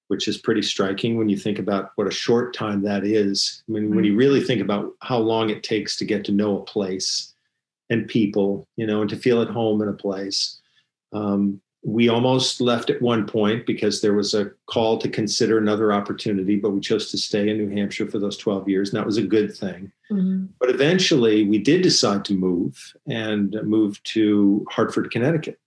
which 0.09 0.27
is 0.27 0.39
pretty 0.39 0.61
striking 0.63 1.17
when 1.17 1.29
you 1.29 1.37
think 1.37 1.59
about 1.59 1.91
what 1.95 2.07
a 2.07 2.11
short 2.11 2.51
time 2.51 2.81
that 2.81 3.05
is. 3.05 3.63
I 3.69 3.73
mean, 3.73 3.95
when 3.95 4.03
you 4.03 4.15
really 4.15 4.41
think 4.41 4.59
about 4.59 4.93
how 5.01 5.19
long 5.19 5.51
it 5.51 5.61
takes 5.61 5.95
to 5.97 6.05
get 6.05 6.25
to 6.25 6.31
know 6.31 6.57
a 6.59 6.65
place 6.65 7.33
and 7.91 8.07
people, 8.07 8.67
you 8.75 8.87
know, 8.87 9.01
and 9.01 9.09
to 9.11 9.15
feel 9.15 9.39
at 9.41 9.49
home 9.49 9.83
in 9.83 9.87
a 9.87 9.93
place. 9.93 10.59
Um, 11.13 11.61
we 11.83 12.09
almost 12.09 12.59
left 12.59 12.89
at 12.89 13.01
one 13.01 13.25
point 13.25 13.65
because 13.65 14.01
there 14.01 14.13
was 14.13 14.33
a 14.33 14.51
call 14.65 14.97
to 14.97 15.07
consider 15.07 15.57
another 15.57 15.93
opportunity, 15.93 16.57
but 16.57 16.71
we 16.71 16.81
chose 16.81 17.09
to 17.11 17.17
stay 17.17 17.47
in 17.49 17.57
New 17.57 17.69
Hampshire 17.69 18.07
for 18.07 18.19
those 18.19 18.37
12 18.37 18.67
years, 18.67 18.89
and 18.89 18.97
that 18.97 19.05
was 19.05 19.17
a 19.17 19.23
good 19.23 19.55
thing. 19.55 19.91
Mm-hmm. 20.11 20.47
But 20.59 20.69
eventually, 20.69 21.47
we 21.47 21.57
did 21.57 21.81
decide 21.81 22.25
to 22.25 22.33
move 22.33 22.93
and 23.07 23.55
move 23.63 24.01
to 24.03 24.65
Hartford, 24.69 25.09
Connecticut. 25.11 25.57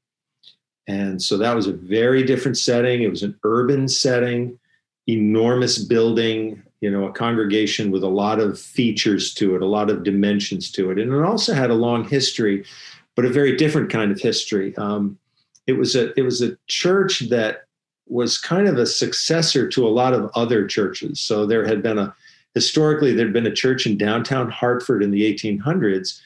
And 0.86 1.22
so 1.22 1.38
that 1.38 1.56
was 1.56 1.66
a 1.66 1.72
very 1.72 2.24
different 2.24 2.58
setting. 2.58 3.02
It 3.02 3.10
was 3.10 3.22
an 3.22 3.38
urban 3.44 3.88
setting, 3.88 4.58
enormous 5.06 5.78
building, 5.78 6.62
you 6.80 6.90
know, 6.90 7.06
a 7.06 7.12
congregation 7.12 7.90
with 7.90 8.02
a 8.02 8.08
lot 8.08 8.38
of 8.40 8.60
features 8.60 9.32
to 9.34 9.54
it, 9.54 9.62
a 9.62 9.66
lot 9.66 9.88
of 9.88 10.02
dimensions 10.02 10.70
to 10.72 10.90
it. 10.90 10.98
And 10.98 11.12
it 11.12 11.22
also 11.22 11.54
had 11.54 11.70
a 11.70 11.74
long 11.74 12.06
history, 12.06 12.64
but 13.14 13.24
a 13.24 13.30
very 13.30 13.56
different 13.56 13.90
kind 13.90 14.10
of 14.10 14.20
history. 14.20 14.76
Um, 14.76 15.18
it 15.66 15.74
was 15.74 15.94
a 15.94 16.18
it 16.18 16.22
was 16.22 16.42
a 16.42 16.56
church 16.68 17.20
that 17.30 17.64
was 18.08 18.38
kind 18.38 18.68
of 18.68 18.76
a 18.78 18.86
successor 18.86 19.68
to 19.68 19.86
a 19.86 19.90
lot 19.90 20.12
of 20.12 20.30
other 20.34 20.66
churches. 20.66 21.20
So 21.20 21.46
there 21.46 21.66
had 21.66 21.82
been 21.82 21.98
a 21.98 22.14
historically 22.54 23.12
there'd 23.12 23.32
been 23.32 23.46
a 23.46 23.54
church 23.54 23.86
in 23.86 23.96
downtown 23.96 24.50
Hartford 24.50 25.02
in 25.02 25.10
the 25.10 25.22
1800s 25.32 26.20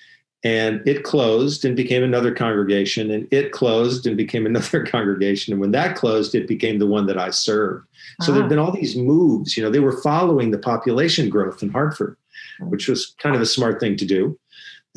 and 0.45 0.87
it 0.87 1.03
closed 1.03 1.65
and 1.65 1.77
became 1.77 2.03
another 2.03 2.35
congregation 2.35 3.11
and 3.11 3.29
it 3.31 3.53
closed 3.53 4.07
and 4.07 4.17
became 4.17 4.47
another 4.53 4.85
congregation 4.85 5.53
and 5.53 5.61
when 5.61 5.71
that 5.73 5.97
closed 5.97 6.35
it 6.35 6.49
became 6.49 6.79
the 6.79 6.87
one 6.87 7.07
that 7.07 7.19
i 7.19 7.31
served. 7.31 7.87
So 8.23 8.33
there'd 8.33 8.49
been 8.49 8.59
all 8.59 8.73
these 8.73 8.97
moves 8.97 9.57
you 9.57 9.63
know 9.63 9.71
they 9.71 9.81
were 9.81 10.01
following 10.03 10.51
the 10.51 10.59
population 10.59 11.29
growth 11.29 11.63
in 11.63 11.71
hartford 11.71 12.17
which 12.61 12.89
was 12.89 13.15
kind 13.19 13.35
of 13.35 13.43
a 13.43 13.47
smart 13.47 13.81
thing 13.81 13.97
to 13.97 14.07
do. 14.07 14.39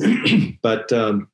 But 0.62 0.92
um, 0.92 1.28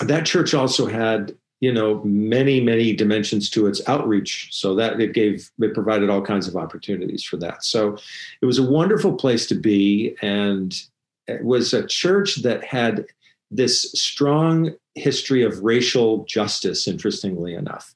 that 0.00 0.26
church 0.26 0.54
also 0.54 0.86
had 0.86 1.36
you 1.62 1.72
know 1.72 2.02
many 2.04 2.60
many 2.60 2.92
dimensions 2.92 3.48
to 3.48 3.66
its 3.66 3.80
outreach 3.88 4.48
so 4.50 4.74
that 4.74 5.00
it 5.00 5.14
gave 5.14 5.50
it 5.60 5.72
provided 5.72 6.10
all 6.10 6.20
kinds 6.20 6.46
of 6.46 6.56
opportunities 6.56 7.24
for 7.24 7.38
that 7.38 7.64
so 7.64 7.96
it 8.42 8.46
was 8.46 8.58
a 8.58 8.70
wonderful 8.70 9.14
place 9.14 9.46
to 9.46 9.54
be 9.54 10.14
and 10.20 10.82
it 11.26 11.44
was 11.44 11.72
a 11.72 11.86
church 11.86 12.42
that 12.42 12.64
had 12.64 13.06
this 13.50 13.82
strong 13.92 14.72
history 14.94 15.42
of 15.42 15.62
racial 15.62 16.24
justice, 16.24 16.88
interestingly 16.88 17.54
enough. 17.54 17.94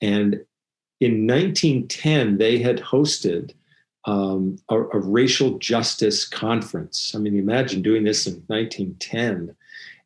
And 0.00 0.44
in 1.00 1.26
1910, 1.26 2.38
they 2.38 2.58
had 2.58 2.78
hosted 2.78 3.52
um, 4.06 4.58
a, 4.68 4.78
a, 4.78 4.98
racial 4.98 5.58
justice 5.58 6.26
conference. 6.26 7.12
I 7.14 7.18
mean, 7.18 7.38
imagine 7.38 7.82
doing 7.82 8.04
this 8.04 8.26
in 8.26 8.42
1910. 8.46 9.54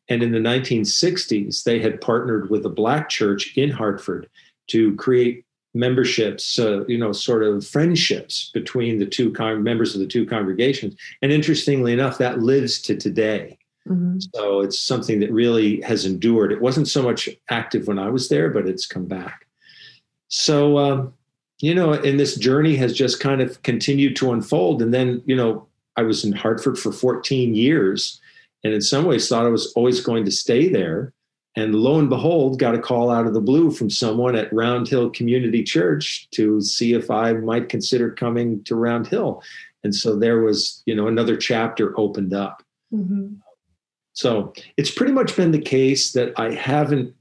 And 0.09 0.21
in 0.21 0.31
the 0.31 0.39
1960s, 0.39 1.63
they 1.63 1.79
had 1.79 2.01
partnered 2.01 2.49
with 2.49 2.65
a 2.65 2.69
Black 2.69 3.09
church 3.09 3.57
in 3.57 3.71
Hartford 3.71 4.29
to 4.67 4.95
create 4.95 5.45
memberships, 5.73 6.57
uh, 6.57 6.85
you 6.85 6.97
know, 6.97 7.11
sort 7.11 7.43
of 7.43 7.65
friendships 7.65 8.49
between 8.53 8.97
the 8.97 9.05
two 9.05 9.31
con- 9.31 9.61
members 9.61 9.93
of 9.93 9.99
the 9.99 10.07
two 10.07 10.25
congregations. 10.25 10.95
And 11.21 11.31
interestingly 11.31 11.91
enough, 11.91 12.17
that 12.19 12.39
lives 12.39 12.81
to 12.83 12.95
today. 12.95 13.57
Mm-hmm. 13.87 14.19
So 14.33 14.61
it's 14.61 14.79
something 14.79 15.19
that 15.19 15.31
really 15.31 15.81
has 15.81 16.05
endured. 16.05 16.51
It 16.51 16.61
wasn't 16.61 16.87
so 16.87 17.03
much 17.03 17.29
active 17.49 17.87
when 17.87 17.99
I 17.99 18.09
was 18.09 18.29
there, 18.29 18.49
but 18.49 18.67
it's 18.67 18.87
come 18.87 19.05
back. 19.05 19.45
So, 20.29 20.77
um, 20.79 21.13
you 21.59 21.75
know, 21.75 21.93
and 21.93 22.19
this 22.19 22.35
journey 22.35 22.75
has 22.77 22.93
just 22.93 23.19
kind 23.19 23.41
of 23.41 23.61
continued 23.63 24.15
to 24.17 24.31
unfold. 24.31 24.81
And 24.81 24.93
then, 24.93 25.21
you 25.25 25.35
know, 25.35 25.67
I 25.97 26.01
was 26.01 26.23
in 26.23 26.31
Hartford 26.31 26.79
for 26.79 26.91
14 26.91 27.53
years 27.53 28.19
and 28.65 28.73
in 28.73 28.81
some 28.81 29.05
ways 29.05 29.29
thought 29.29 29.45
I 29.45 29.49
was 29.49 29.71
always 29.73 30.01
going 30.01 30.25
to 30.25 30.31
stay 30.31 30.67
there. 30.67 31.13
And 31.55 31.75
lo 31.75 31.99
and 31.99 32.09
behold, 32.09 32.59
got 32.59 32.73
a 32.73 32.79
call 32.79 33.11
out 33.11 33.27
of 33.27 33.33
the 33.33 33.39
blue 33.39 33.69
from 33.69 33.89
someone 33.89 34.35
at 34.35 34.51
Round 34.51 34.87
Hill 34.87 35.11
Community 35.11 35.63
Church 35.63 36.27
to 36.31 36.59
see 36.61 36.93
if 36.93 37.11
I 37.11 37.33
might 37.33 37.69
consider 37.69 38.09
coming 38.09 38.63
to 38.63 38.75
Round 38.75 39.05
Hill. 39.07 39.43
And 39.83 39.93
so 39.93 40.17
there 40.17 40.41
was, 40.41 40.81
you 40.87 40.95
know, 40.95 41.07
another 41.07 41.37
chapter 41.37 41.97
opened 41.97 42.33
up. 42.33 42.63
Mm-hmm. 42.91 43.35
So 44.13 44.51
it's 44.77 44.89
pretty 44.89 45.13
much 45.13 45.35
been 45.35 45.51
the 45.51 45.61
case 45.61 46.11
that 46.13 46.33
I 46.37 46.51
haven't 46.51 47.13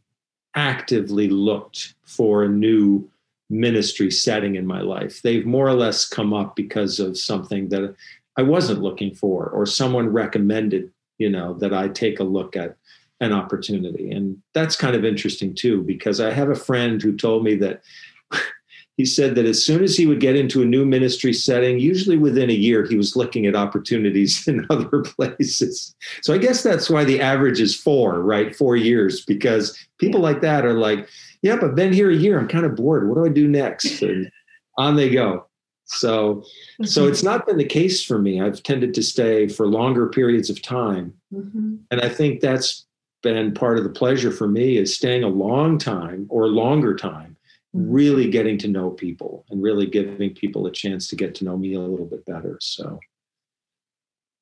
actively 0.55 1.29
looked 1.29 1.95
for 2.07 2.43
a 2.43 2.49
new 2.49 3.11
ministry 3.51 4.11
setting 4.11 4.55
in 4.55 4.67
my 4.67 4.81
life. 4.81 5.21
They've 5.21 5.45
more 5.45 5.69
or 5.69 5.75
less 5.75 6.09
come 6.09 6.33
up 6.33 6.57
because 6.57 6.99
of 7.01 7.19
something 7.19 7.69
that 7.69 7.95
I 8.39 8.43
wasn't 8.43 8.83
looking 8.83 9.15
for, 9.15 9.51
or 9.51 9.67
someone 9.67 10.09
recommended, 10.09 10.91
you 11.19 11.31
know, 11.31 11.55
that 11.55 11.73
I 11.73 11.89
take 11.89 12.21
a 12.21 12.25
look 12.25 12.57
at 12.57 12.77
an 13.21 13.33
opportunity. 13.33 14.11
And 14.11 14.41
that's 14.53 14.77
kind 14.77 14.97
of 14.97 15.05
interesting 15.05 15.55
too, 15.55 15.83
because 15.83 16.21
I 16.21 16.31
have 16.33 16.51
a 16.51 16.55
friend 16.55 17.01
who 17.01 17.17
told 17.17 17.45
me 17.45 17.55
that 17.57 17.83
he 18.97 19.05
said 19.05 19.35
that 19.37 19.47
as 19.47 19.65
soon 19.65 19.83
as 19.83 19.97
he 19.97 20.07
would 20.07 20.21
get 20.21 20.37
into 20.37 20.63
a 20.63 20.67
new 20.67 20.85
ministry 20.85 21.33
setting, 21.33 21.79
usually 21.79 22.19
within 22.19 22.51
a 22.51 22.55
year, 22.55 22.85
he 22.85 22.97
was 22.97 23.17
looking 23.17 23.47
at 23.47 23.57
opportunities 23.57 24.47
in 24.49 24.67
other 24.71 25.03
places. 25.03 25.95
So 26.23 26.35
I 26.35 26.39
guess 26.39 26.63
that's 26.63 26.91
why 26.91 27.05
the 27.05 27.21
average 27.21 27.61
is 27.61 27.75
four, 27.75 28.21
right? 28.21 28.55
Four 28.55 28.77
years, 28.77 29.25
because 29.25 29.79
people 29.99 30.21
like 30.21 30.41
that 30.43 30.67
are 30.67 30.75
like, 30.75 31.09
yep, 31.43 31.63
I've 31.63 31.75
been 31.75 31.93
here 31.93 32.11
a 32.11 32.17
year. 32.17 32.39
I'm 32.39 32.49
kind 32.49 32.67
of 32.67 32.77
bored. 32.77 33.09
What 33.09 33.17
do 33.17 33.25
I 33.25 33.29
do 33.29 33.49
next? 33.49 34.03
And 34.03 34.31
on 34.77 34.97
they 34.97 35.11
go. 35.11 35.47
So, 35.87 36.37
mm-hmm. 36.37 36.85
so 36.85 37.07
it's 37.07 37.23
not 37.23 37.47
been 37.47 37.59
the 37.59 37.65
case 37.65 38.03
for 38.03 38.19
me. 38.19 38.41
I've 38.41 38.63
tended 38.63 38.95
to 38.95 39.03
stay 39.03 39.49
for 39.49 39.67
longer 39.67 40.09
periods 40.09 40.51
of 40.51 40.63
time. 40.63 41.15
Mm-hmm. 41.33 41.77
And 41.91 42.01
I 42.01 42.09
think 42.09 42.41
that's 42.41 42.87
been 43.23 43.55
part 43.55 43.79
of 43.79 43.85
the 43.85 43.91
pleasure 43.91 44.31
for 44.31 44.47
me 44.47 44.77
is 44.77 44.95
staying 44.95 45.25
a 45.25 45.29
long 45.29 45.79
time 45.79 46.27
or 46.29 46.47
longer 46.47 46.95
time 46.95 47.37
really 47.75 48.31
getting 48.31 48.57
to 48.57 48.69
know 48.69 48.91
people 48.91 49.45
and 49.51 49.61
really 49.61 49.87
giving 49.87 50.33
people 50.33 50.67
a 50.67 50.71
chance 50.71 51.09
to 51.09 51.17
get 51.17 51.35
to 51.35 51.45
know 51.45 51.57
me 51.57 51.75
a 51.75 51.81
little 51.81 52.07
bit 52.07 52.25
better 52.25 52.57
so 52.61 53.01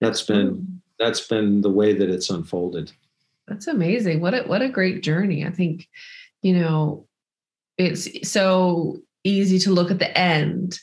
that's 0.02 0.20
been 0.20 0.82
that's 0.98 1.26
been 1.28 1.62
the 1.62 1.70
way 1.70 1.94
that 1.94 2.10
it's 2.10 2.28
unfolded 2.28 2.92
that's 3.48 3.68
amazing 3.68 4.20
what 4.20 4.34
a 4.34 4.42
what 4.42 4.60
a 4.60 4.68
great 4.68 5.02
journey 5.02 5.46
i 5.46 5.50
think 5.50 5.88
you 6.42 6.52
know 6.52 7.06
it's 7.78 8.28
so 8.28 9.00
easy 9.24 9.58
to 9.58 9.70
look 9.70 9.90
at 9.90 9.98
the 9.98 10.18
end 10.18 10.78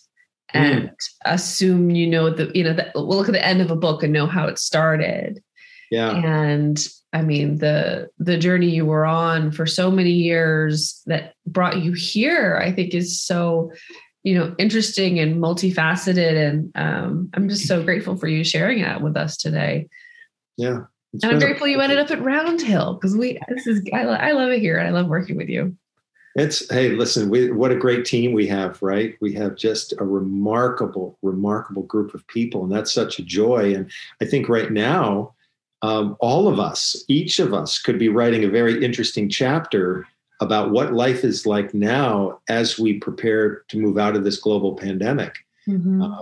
and 0.53 0.89
mm. 0.89 0.99
assume 1.25 1.89
you 1.89 2.07
know 2.07 2.29
the 2.29 2.51
you 2.53 2.63
know 2.63 2.73
that 2.73 2.91
we'll 2.95 3.07
look 3.07 3.29
at 3.29 3.33
the 3.33 3.45
end 3.45 3.61
of 3.61 3.71
a 3.71 3.75
book 3.75 4.03
and 4.03 4.13
know 4.13 4.27
how 4.27 4.47
it 4.47 4.57
started 4.57 5.43
yeah 5.91 6.11
and 6.11 6.87
I 7.11 7.21
mean, 7.23 7.57
the 7.57 8.09
the 8.19 8.37
journey 8.37 8.69
you 8.69 8.85
were 8.85 9.05
on 9.05 9.51
for 9.51 9.65
so 9.65 9.89
many 9.89 10.11
years 10.11 11.01
that 11.07 11.33
brought 11.47 11.81
you 11.81 11.93
here, 11.93 12.61
I 12.63 12.71
think 12.71 12.93
is 12.93 13.19
so, 13.19 13.71
you 14.23 14.37
know, 14.37 14.53
interesting 14.59 15.19
and 15.19 15.41
multifaceted. 15.41 16.37
And 16.37 16.71
um, 16.75 17.29
I'm 17.33 17.49
just 17.49 17.67
so 17.67 17.83
grateful 17.83 18.15
for 18.15 18.27
you 18.27 18.43
sharing 18.43 18.83
that 18.83 19.01
with 19.01 19.17
us 19.17 19.37
today. 19.37 19.87
Yeah. 20.57 20.81
And 21.23 21.31
I'm 21.31 21.39
grateful 21.39 21.67
you 21.67 21.81
ended 21.81 21.97
up 21.97 22.11
at 22.11 22.21
Round 22.21 22.61
Hill 22.61 22.93
because 22.93 23.17
we 23.17 23.39
this 23.47 23.65
is 23.65 23.81
I, 23.91 24.01
I 24.01 24.31
love 24.33 24.51
it 24.51 24.59
here. 24.59 24.79
I 24.79 24.91
love 24.91 25.07
working 25.07 25.37
with 25.37 25.49
you. 25.49 25.75
It's 26.36 26.69
hey, 26.71 26.89
listen, 26.89 27.29
we, 27.29 27.51
what 27.51 27.71
a 27.71 27.75
great 27.75 28.05
team 28.05 28.33
we 28.33 28.48
have, 28.48 28.81
right? 28.81 29.15
We 29.19 29.33
have 29.33 29.55
just 29.55 29.93
a 30.00 30.05
remarkable, 30.05 31.17
remarkable 31.21 31.83
group 31.83 32.13
of 32.13 32.25
people, 32.27 32.63
and 32.63 32.71
that's 32.71 32.93
such 32.93 33.19
a 33.19 33.24
joy. 33.24 33.74
And 33.74 33.89
I 34.21 34.25
think 34.25 34.48
right 34.48 34.71
now, 34.71 35.33
um, 35.81 36.15
all 36.19 36.48
of 36.48 36.59
us, 36.59 37.03
each 37.07 37.39
of 37.39 37.53
us, 37.53 37.79
could 37.79 37.98
be 37.98 38.09
writing 38.09 38.43
a 38.43 38.50
very 38.50 38.83
interesting 38.83 39.29
chapter 39.29 40.07
about 40.41 40.71
what 40.71 40.93
life 40.93 41.24
is 41.24 41.45
like 41.45 41.74
now 41.74 42.39
as 42.48 42.79
we 42.79 43.00
prepare 43.00 43.63
to 43.69 43.79
move 43.79 43.98
out 43.98 44.15
of 44.15 44.24
this 44.24 44.38
global 44.38 44.75
pandemic. 44.75 45.36
Mm-hmm. 45.67 46.01
Uh, 46.01 46.21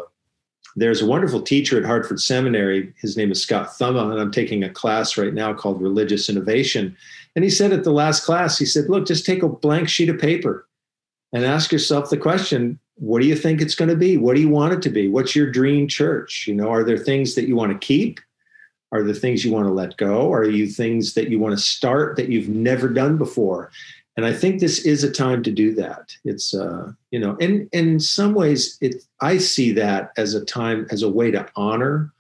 there's 0.78 1.02
a 1.02 1.08
wonderful 1.08 1.42
teacher 1.42 1.80
at 1.80 1.86
Hartford 1.86 2.22
Seminary. 2.22 2.94
His 3.02 3.18
name 3.18 3.32
is 3.32 3.42
Scott 3.42 3.70
Thumma, 3.70 4.12
and 4.12 4.22
I'm 4.22 4.32
taking 4.32 4.64
a 4.64 4.70
class 4.70 5.18
right 5.18 5.34
now 5.34 5.52
called 5.52 5.82
Religious 5.82 6.30
Innovation. 6.30 6.96
And 7.36 7.44
he 7.44 7.50
said 7.50 7.74
at 7.74 7.84
the 7.84 7.92
last 7.92 8.24
class, 8.24 8.60
he 8.60 8.66
said, 8.66 8.88
Look, 8.88 9.08
just 9.08 9.26
take 9.26 9.42
a 9.42 9.50
blank 9.50 9.90
sheet 9.90 10.08
of 10.08 10.20
paper 10.20 10.68
and 11.34 11.44
ask 11.44 11.72
yourself 11.72 12.12
the 12.12 12.18
question 12.18 12.80
what 13.00 13.22
do 13.22 13.28
you 13.28 13.36
think 13.36 13.62
it's 13.62 13.76
going 13.76 13.90
to 13.90 13.96
be? 13.96 14.18
What 14.18 14.36
do 14.36 14.42
you 14.42 14.50
want 14.50 14.74
it 14.74 14.82
to 14.84 14.90
be? 14.90 15.08
What's 15.08 15.36
your 15.36 15.52
dream 15.52 15.88
church? 15.88 16.46
You 16.48 16.56
know, 16.56 16.70
are 16.70 16.84
there 16.84 16.98
things 16.98 17.36
that 17.36 17.48
you 17.48 17.56
want 17.56 17.72
to 17.72 17.86
keep? 17.86 18.20
Are 18.92 19.04
there 19.04 19.14
things 19.14 19.44
you 19.44 19.52
want 19.52 19.68
to 19.68 19.74
let 19.74 19.98
go? 19.98 20.32
Are 20.32 20.46
you 20.46 20.68
things 20.68 21.14
that 21.14 21.30
you 21.30 21.40
want 21.40 21.56
to 21.56 21.64
start 21.64 22.16
that 22.16 22.30
you've 22.30 22.50
never 22.50 22.88
done 22.88 23.18
before? 23.18 23.72
And 24.18 24.26
I 24.26 24.34
think 24.34 24.60
this 24.60 24.80
is 24.80 25.04
a 25.04 25.12
time 25.12 25.44
to 25.44 25.52
do 25.52 25.74
that. 25.76 26.18
It's 26.26 26.54
uh, 26.54 26.92
you 27.12 27.20
know, 27.20 27.38
and, 27.40 27.70
and 27.72 27.90
in 27.92 28.00
some 28.00 28.34
ways, 28.34 28.78
it 28.82 28.96
I 29.22 29.38
see 29.38 29.72
that 29.74 30.12
as 30.18 30.34
a 30.34 30.44
time 30.44 30.88
as 30.90 31.04
a 31.04 31.10
way 31.10 31.30
to 31.32 31.48
honor 31.56 32.12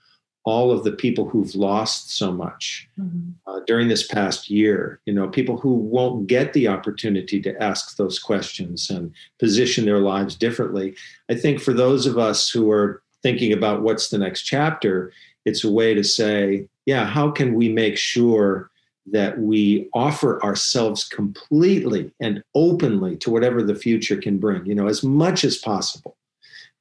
all 0.45 0.71
of 0.71 0.85
the 0.85 0.93
people 0.93 1.27
who've 1.27 1.55
lost 1.55 2.15
so 2.15 2.31
much 2.31 2.87
Mhm. 2.97 3.33
uh, 3.47 3.59
during 3.67 3.89
this 3.89 4.07
past 4.07 4.49
year. 4.49 5.01
You 5.05 5.13
know, 5.13 5.27
people 5.27 5.57
who 5.57 5.73
won't 5.73 6.27
get 6.27 6.53
the 6.53 6.69
opportunity 6.69 7.41
to 7.41 7.61
ask 7.61 7.97
those 7.97 8.17
questions 8.17 8.89
and 8.89 9.11
position 9.39 9.83
their 9.83 9.99
lives 9.99 10.35
differently. 10.35 10.95
I 11.29 11.35
think 11.35 11.59
for 11.59 11.73
those 11.73 12.05
of 12.05 12.17
us 12.17 12.49
who 12.49 12.71
are 12.71 13.01
thinking 13.23 13.51
about 13.51 13.81
what's 13.81 14.09
the 14.09 14.19
next 14.19 14.43
chapter, 14.43 15.11
it's 15.43 15.65
a 15.65 15.71
way 15.71 15.93
to 15.93 16.03
say, 16.03 16.67
yeah, 16.85 17.05
how 17.05 17.29
can 17.29 17.53
we 17.55 17.67
make 17.67 17.97
sure 17.97 18.69
that 19.11 19.39
we 19.39 19.89
offer 19.93 20.43
ourselves 20.43 21.07
completely 21.07 22.11
and 22.19 22.43
openly 22.55 23.15
to 23.17 23.29
whatever 23.29 23.63
the 23.63 23.75
future 23.75 24.17
can 24.17 24.37
bring, 24.37 24.65
you 24.65 24.75
know, 24.75 24.87
as 24.87 25.03
much 25.03 25.43
as 25.43 25.57
possible 25.57 26.17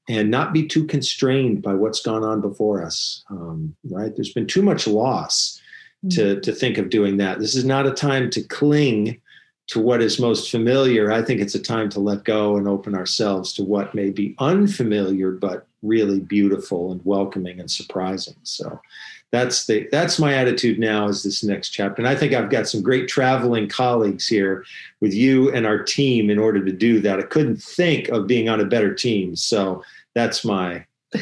and 0.09 0.30
not 0.30 0.52
be 0.52 0.66
too 0.66 0.87
constrained 0.87 1.62
by 1.62 1.75
what's 1.75 2.00
gone 2.00 2.23
on 2.23 2.40
before 2.40 2.83
us. 2.83 3.25
Um, 3.30 3.76
right? 3.90 4.14
There's 4.14 4.33
been 4.33 4.47
too 4.47 4.62
much 4.62 4.87
loss 4.87 5.61
to 6.11 6.40
to 6.40 6.52
think 6.52 6.78
of 6.78 6.90
doing 6.90 7.16
that. 7.16 7.38
This 7.38 7.54
is 7.54 7.64
not 7.64 7.87
a 7.87 7.90
time 7.90 8.30
to 8.30 8.42
cling 8.42 9.21
to 9.68 9.80
what 9.80 10.00
is 10.00 10.21
most 10.21 10.50
familiar. 10.50 11.11
I 11.11 11.23
think 11.23 11.40
it's 11.40 11.56
a 11.56 11.62
time 11.62 11.88
to 11.90 12.00
let 12.00 12.25
go 12.25 12.56
and 12.56 12.68
open 12.68 12.95
ourselves 12.95 13.52
to 13.54 13.64
what 13.64 13.95
may 13.95 14.11
be 14.11 14.37
unfamiliar 14.38 15.33
but 15.33 15.66
really 15.83 16.21
beautiful 16.21 16.92
and 16.92 17.00
welcoming 17.04 17.59
and 17.59 17.71
surprising. 17.71 18.37
So 18.45 18.80
that's 19.37 19.66
the 19.66 19.87
that's 19.93 20.19
my 20.19 20.33
attitude 20.33 20.78
now 20.78 21.09
is 21.09 21.23
this 21.23 21.45
next 21.45 21.71
chapter. 21.71 22.00
And 22.00 22.09
I 22.09 22.14
think 22.14 22.33
I've 22.33 22.50
got 22.50 22.69
some 22.69 22.83
great 22.83 23.07
traveling 23.09 23.69
colleagues 23.69 24.26
here 24.26 24.64
with 25.00 25.12
you 25.12 25.52
and 25.52 25.66
our 25.66 25.83
team 25.83 26.31
in 26.31 26.38
order 26.38 26.64
to 26.64 26.73
do 26.73 27.00
that. 27.00 27.19
I 27.19 27.23
couldn't 27.23 27.62
think 27.62 28.09
of 28.09 28.26
being 28.26 28.49
on 28.49 28.61
a 28.61 28.64
better 28.64 28.95
team. 28.95 29.37
So 29.37 29.83
that's 30.14 30.45
my 30.45 30.87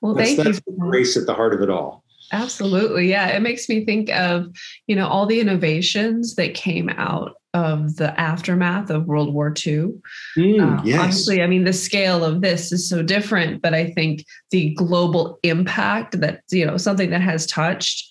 Well, 0.00 0.14
that's, 0.14 0.28
thank 0.28 0.38
you. 0.38 0.44
that's 0.44 0.58
for 0.60 0.70
the 0.70 0.78
grace 0.78 1.16
at 1.16 1.26
the 1.26 1.34
heart 1.34 1.54
of 1.54 1.62
it 1.62 1.70
all. 1.70 2.04
Absolutely. 2.32 3.08
Yeah. 3.08 3.28
It 3.28 3.40
makes 3.40 3.68
me 3.68 3.84
think 3.84 4.10
of, 4.10 4.48
you 4.86 4.94
know, 4.96 5.06
all 5.06 5.26
the 5.26 5.40
innovations 5.40 6.34
that 6.34 6.54
came 6.54 6.88
out 6.90 7.34
of 7.54 7.96
the 7.96 8.18
aftermath 8.20 8.90
of 8.90 9.06
World 9.06 9.32
War 9.32 9.48
II. 9.66 9.92
Mm, 10.36 10.78
Uh, 10.78 10.82
yes. 10.84 11.00
Obviously, 11.00 11.42
I 11.42 11.46
mean, 11.46 11.64
the 11.64 11.72
scale 11.72 12.24
of 12.24 12.42
this 12.42 12.70
is 12.72 12.88
so 12.88 13.02
different, 13.02 13.62
but 13.62 13.72
I 13.74 13.90
think 13.92 14.24
the 14.50 14.74
global 14.74 15.38
impact 15.42 16.20
that, 16.20 16.42
you 16.50 16.66
know, 16.66 16.76
something 16.76 17.10
that 17.10 17.22
has 17.22 17.46
touched 17.46 18.10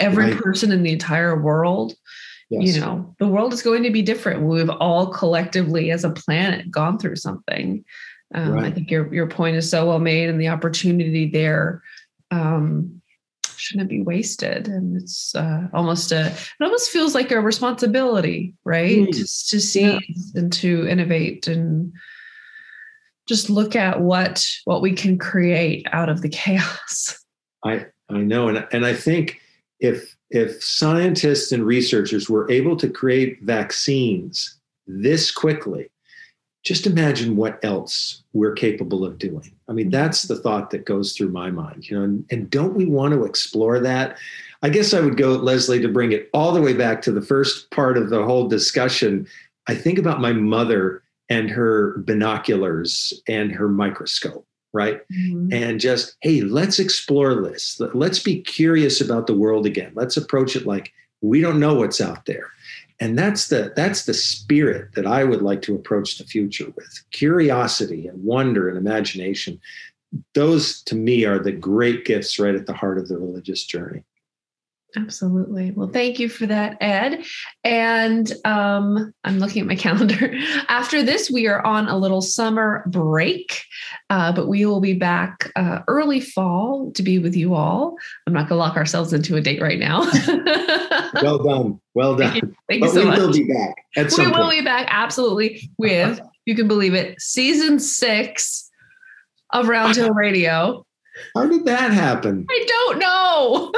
every 0.00 0.32
Right. 0.32 0.36
person 0.42 0.72
in 0.72 0.82
the 0.82 0.92
entire 0.92 1.40
world, 1.40 1.94
Yes. 2.50 2.74
you 2.74 2.80
know, 2.80 3.14
the 3.18 3.28
world 3.28 3.52
is 3.52 3.62
going 3.62 3.84
to 3.84 3.90
be 3.90 4.02
different. 4.02 4.42
We've 4.42 4.68
all 4.68 5.06
collectively 5.06 5.90
as 5.92 6.02
a 6.04 6.10
planet 6.10 6.70
gone 6.70 6.98
through 6.98 7.16
something. 7.16 7.84
Um, 8.34 8.58
I 8.58 8.70
think 8.70 8.90
your, 8.90 9.12
your 9.14 9.26
point 9.28 9.56
is 9.56 9.70
so 9.70 9.86
well 9.86 9.98
made 9.98 10.28
and 10.30 10.40
the 10.40 10.48
opportunity 10.48 11.28
there 11.30 11.82
um, 12.30 13.01
shouldn't 13.62 13.88
be 13.88 14.02
wasted. 14.02 14.66
And 14.68 14.96
it's 15.00 15.34
uh, 15.34 15.68
almost 15.72 16.10
a, 16.12 16.26
it 16.26 16.64
almost 16.64 16.90
feels 16.90 17.14
like 17.14 17.30
a 17.30 17.40
responsibility, 17.40 18.54
right? 18.64 18.98
Mm. 19.08 19.14
Just 19.14 19.48
to 19.50 19.60
see 19.60 19.92
Yeah. 19.92 19.98
and 20.34 20.52
to 20.54 20.86
innovate 20.88 21.46
and 21.46 21.92
just 23.28 23.48
look 23.48 23.76
at 23.76 24.00
what 24.00 24.44
what 24.64 24.82
we 24.82 24.92
can 24.92 25.16
create 25.16 25.86
out 25.92 26.08
of 26.08 26.22
the 26.22 26.28
chaos. 26.28 27.16
I 27.64 27.86
I 28.10 28.18
know, 28.18 28.48
and 28.48 28.66
and 28.72 28.84
I 28.84 28.94
think 28.94 29.40
if 29.78 30.16
if 30.30 30.62
scientists 30.62 31.52
and 31.52 31.64
researchers 31.64 32.28
were 32.28 32.50
able 32.50 32.76
to 32.76 32.88
create 32.88 33.38
vaccines 33.42 34.58
this 34.88 35.30
quickly, 35.30 35.88
just 36.62 36.86
imagine 36.86 37.36
what 37.36 37.58
else 37.64 38.22
we're 38.32 38.52
capable 38.52 39.04
of 39.04 39.18
doing. 39.18 39.52
I 39.68 39.72
mean, 39.72 39.90
that's 39.90 40.22
the 40.22 40.36
thought 40.36 40.70
that 40.70 40.84
goes 40.84 41.12
through 41.12 41.30
my 41.30 41.50
mind, 41.50 41.88
you 41.88 41.98
know. 41.98 42.04
And, 42.04 42.24
and 42.30 42.50
don't 42.50 42.74
we 42.74 42.84
want 42.84 43.14
to 43.14 43.24
explore 43.24 43.80
that? 43.80 44.16
I 44.62 44.68
guess 44.68 44.94
I 44.94 45.00
would 45.00 45.16
go, 45.16 45.30
Leslie, 45.32 45.80
to 45.80 45.88
bring 45.88 46.12
it 46.12 46.30
all 46.32 46.52
the 46.52 46.62
way 46.62 46.72
back 46.72 47.02
to 47.02 47.12
the 47.12 47.22
first 47.22 47.70
part 47.70 47.98
of 47.98 48.10
the 48.10 48.24
whole 48.24 48.48
discussion. 48.48 49.26
I 49.66 49.74
think 49.74 49.98
about 49.98 50.20
my 50.20 50.32
mother 50.32 51.02
and 51.28 51.50
her 51.50 51.98
binoculars 51.98 53.12
and 53.26 53.50
her 53.50 53.68
microscope, 53.68 54.46
right? 54.72 55.00
Mm-hmm. 55.10 55.52
and 55.52 55.80
just 55.80 56.16
hey 56.20 56.40
let's 56.42 56.78
explore 56.78 57.34
this 57.42 57.80
let's 57.94 58.18
be 58.18 58.40
curious 58.40 59.00
about 59.00 59.26
the 59.26 59.34
world 59.34 59.66
again 59.66 59.92
let's 59.94 60.16
approach 60.16 60.56
it 60.56 60.66
like 60.66 60.92
we 61.20 61.40
don't 61.40 61.60
know 61.60 61.74
what's 61.74 62.00
out 62.00 62.26
there 62.26 62.48
and 63.02 63.18
that's 63.18 63.48
the 63.48 63.72
that's 63.74 64.04
the 64.04 64.14
spirit 64.14 64.94
that 64.94 65.06
i 65.06 65.24
would 65.24 65.42
like 65.42 65.60
to 65.62 65.74
approach 65.74 66.18
the 66.18 66.24
future 66.24 66.72
with. 66.76 67.04
Curiosity 67.10 68.06
and 68.06 68.22
wonder 68.22 68.68
and 68.68 68.78
imagination. 68.78 69.60
Those 70.34 70.82
to 70.82 70.94
me 70.94 71.24
are 71.24 71.40
the 71.40 71.50
great 71.50 72.04
gifts 72.04 72.38
right 72.38 72.54
at 72.54 72.66
the 72.66 72.72
heart 72.72 72.98
of 72.98 73.08
the 73.08 73.18
religious 73.18 73.64
journey 73.64 74.04
Absolutely. 74.96 75.70
Well, 75.70 75.88
thank 75.88 76.18
you 76.18 76.28
for 76.28 76.46
that, 76.46 76.76
Ed. 76.80 77.24
And 77.64 78.30
um, 78.44 79.14
I'm 79.24 79.38
looking 79.38 79.62
at 79.62 79.66
my 79.66 79.76
calendar. 79.76 80.34
After 80.68 81.02
this, 81.02 81.30
we 81.30 81.46
are 81.46 81.64
on 81.64 81.88
a 81.88 81.96
little 81.96 82.20
summer 82.20 82.84
break, 82.86 83.62
uh, 84.10 84.32
but 84.32 84.48
we 84.48 84.66
will 84.66 84.80
be 84.80 84.94
back 84.94 85.50
uh, 85.56 85.80
early 85.88 86.20
fall 86.20 86.90
to 86.92 87.02
be 87.02 87.18
with 87.18 87.34
you 87.34 87.54
all. 87.54 87.96
I'm 88.26 88.32
not 88.32 88.48
going 88.48 88.58
to 88.58 88.64
lock 88.64 88.76
ourselves 88.76 89.12
into 89.12 89.36
a 89.36 89.40
date 89.40 89.62
right 89.62 89.78
now. 89.78 90.00
well 91.22 91.38
done 91.38 91.80
well 91.94 92.16
done 92.16 92.32
Thank 92.68 92.84
you 92.84 92.86
but 92.86 92.90
so 92.90 93.00
we 93.00 93.06
much. 93.06 93.18
will 93.18 93.32
be 93.32 93.44
back 93.44 93.74
at 93.96 94.12
we 94.16 94.26
will 94.26 94.32
point 94.34 94.60
be 94.60 94.64
back 94.64 94.86
absolutely 94.90 95.70
with, 95.78 96.20
you 96.46 96.54
can 96.54 96.68
believe 96.68 96.94
it, 96.94 97.20
season 97.20 97.78
six 97.78 98.70
of 99.52 99.68
Round 99.68 99.94
Hill 99.94 100.12
Radio. 100.14 100.86
How 101.34 101.46
did 101.46 101.64
that 101.64 101.90
happen 101.92 102.46
I 102.50 102.64
don't 102.68 102.98
know. 102.98 103.72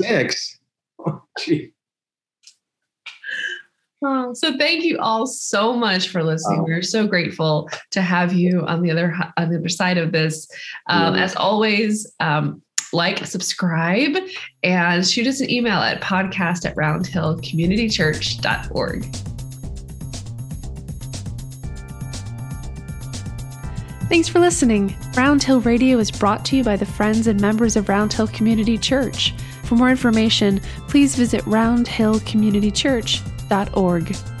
Six 0.00 0.58
oh, 1.06 1.22
gee. 1.38 1.70
Oh, 4.06 4.34
so 4.34 4.54
thank 4.58 4.84
you 4.84 4.98
all 4.98 5.26
so 5.26 5.72
much 5.72 6.08
for 6.08 6.22
listening. 6.22 6.60
Oh. 6.60 6.64
We're 6.64 6.82
so 6.82 7.06
grateful 7.06 7.70
to 7.92 8.02
have 8.02 8.34
you 8.34 8.60
on 8.66 8.82
the 8.82 8.90
other 8.90 9.14
on 9.38 9.48
the 9.48 9.56
other 9.58 9.70
side 9.70 9.96
of 9.96 10.12
this. 10.12 10.46
Um, 10.88 11.14
Yeah. 11.14 11.24
As 11.24 11.34
always, 11.36 12.06
um, 12.20 12.60
like, 12.92 13.24
subscribe, 13.26 14.14
and 14.62 15.06
shoot 15.06 15.26
us 15.26 15.40
an 15.40 15.48
email 15.50 15.78
at 15.78 16.02
podcast 16.02 16.66
at 16.66 16.76
roundhillcommunitychurch.org. 16.76 19.33
Thanks 24.08 24.28
for 24.28 24.38
listening. 24.38 24.96
Round 25.16 25.42
Hill 25.42 25.62
Radio 25.62 25.98
is 25.98 26.10
brought 26.10 26.44
to 26.46 26.56
you 26.56 26.62
by 26.62 26.76
the 26.76 26.84
friends 26.84 27.26
and 27.26 27.40
members 27.40 27.74
of 27.74 27.88
Round 27.88 28.12
Hill 28.12 28.28
Community 28.28 28.76
Church. 28.76 29.32
For 29.64 29.76
more 29.76 29.88
information, 29.90 30.60
please 30.88 31.16
visit 31.16 31.40
roundhillcommunitychurch.org. 31.44 34.33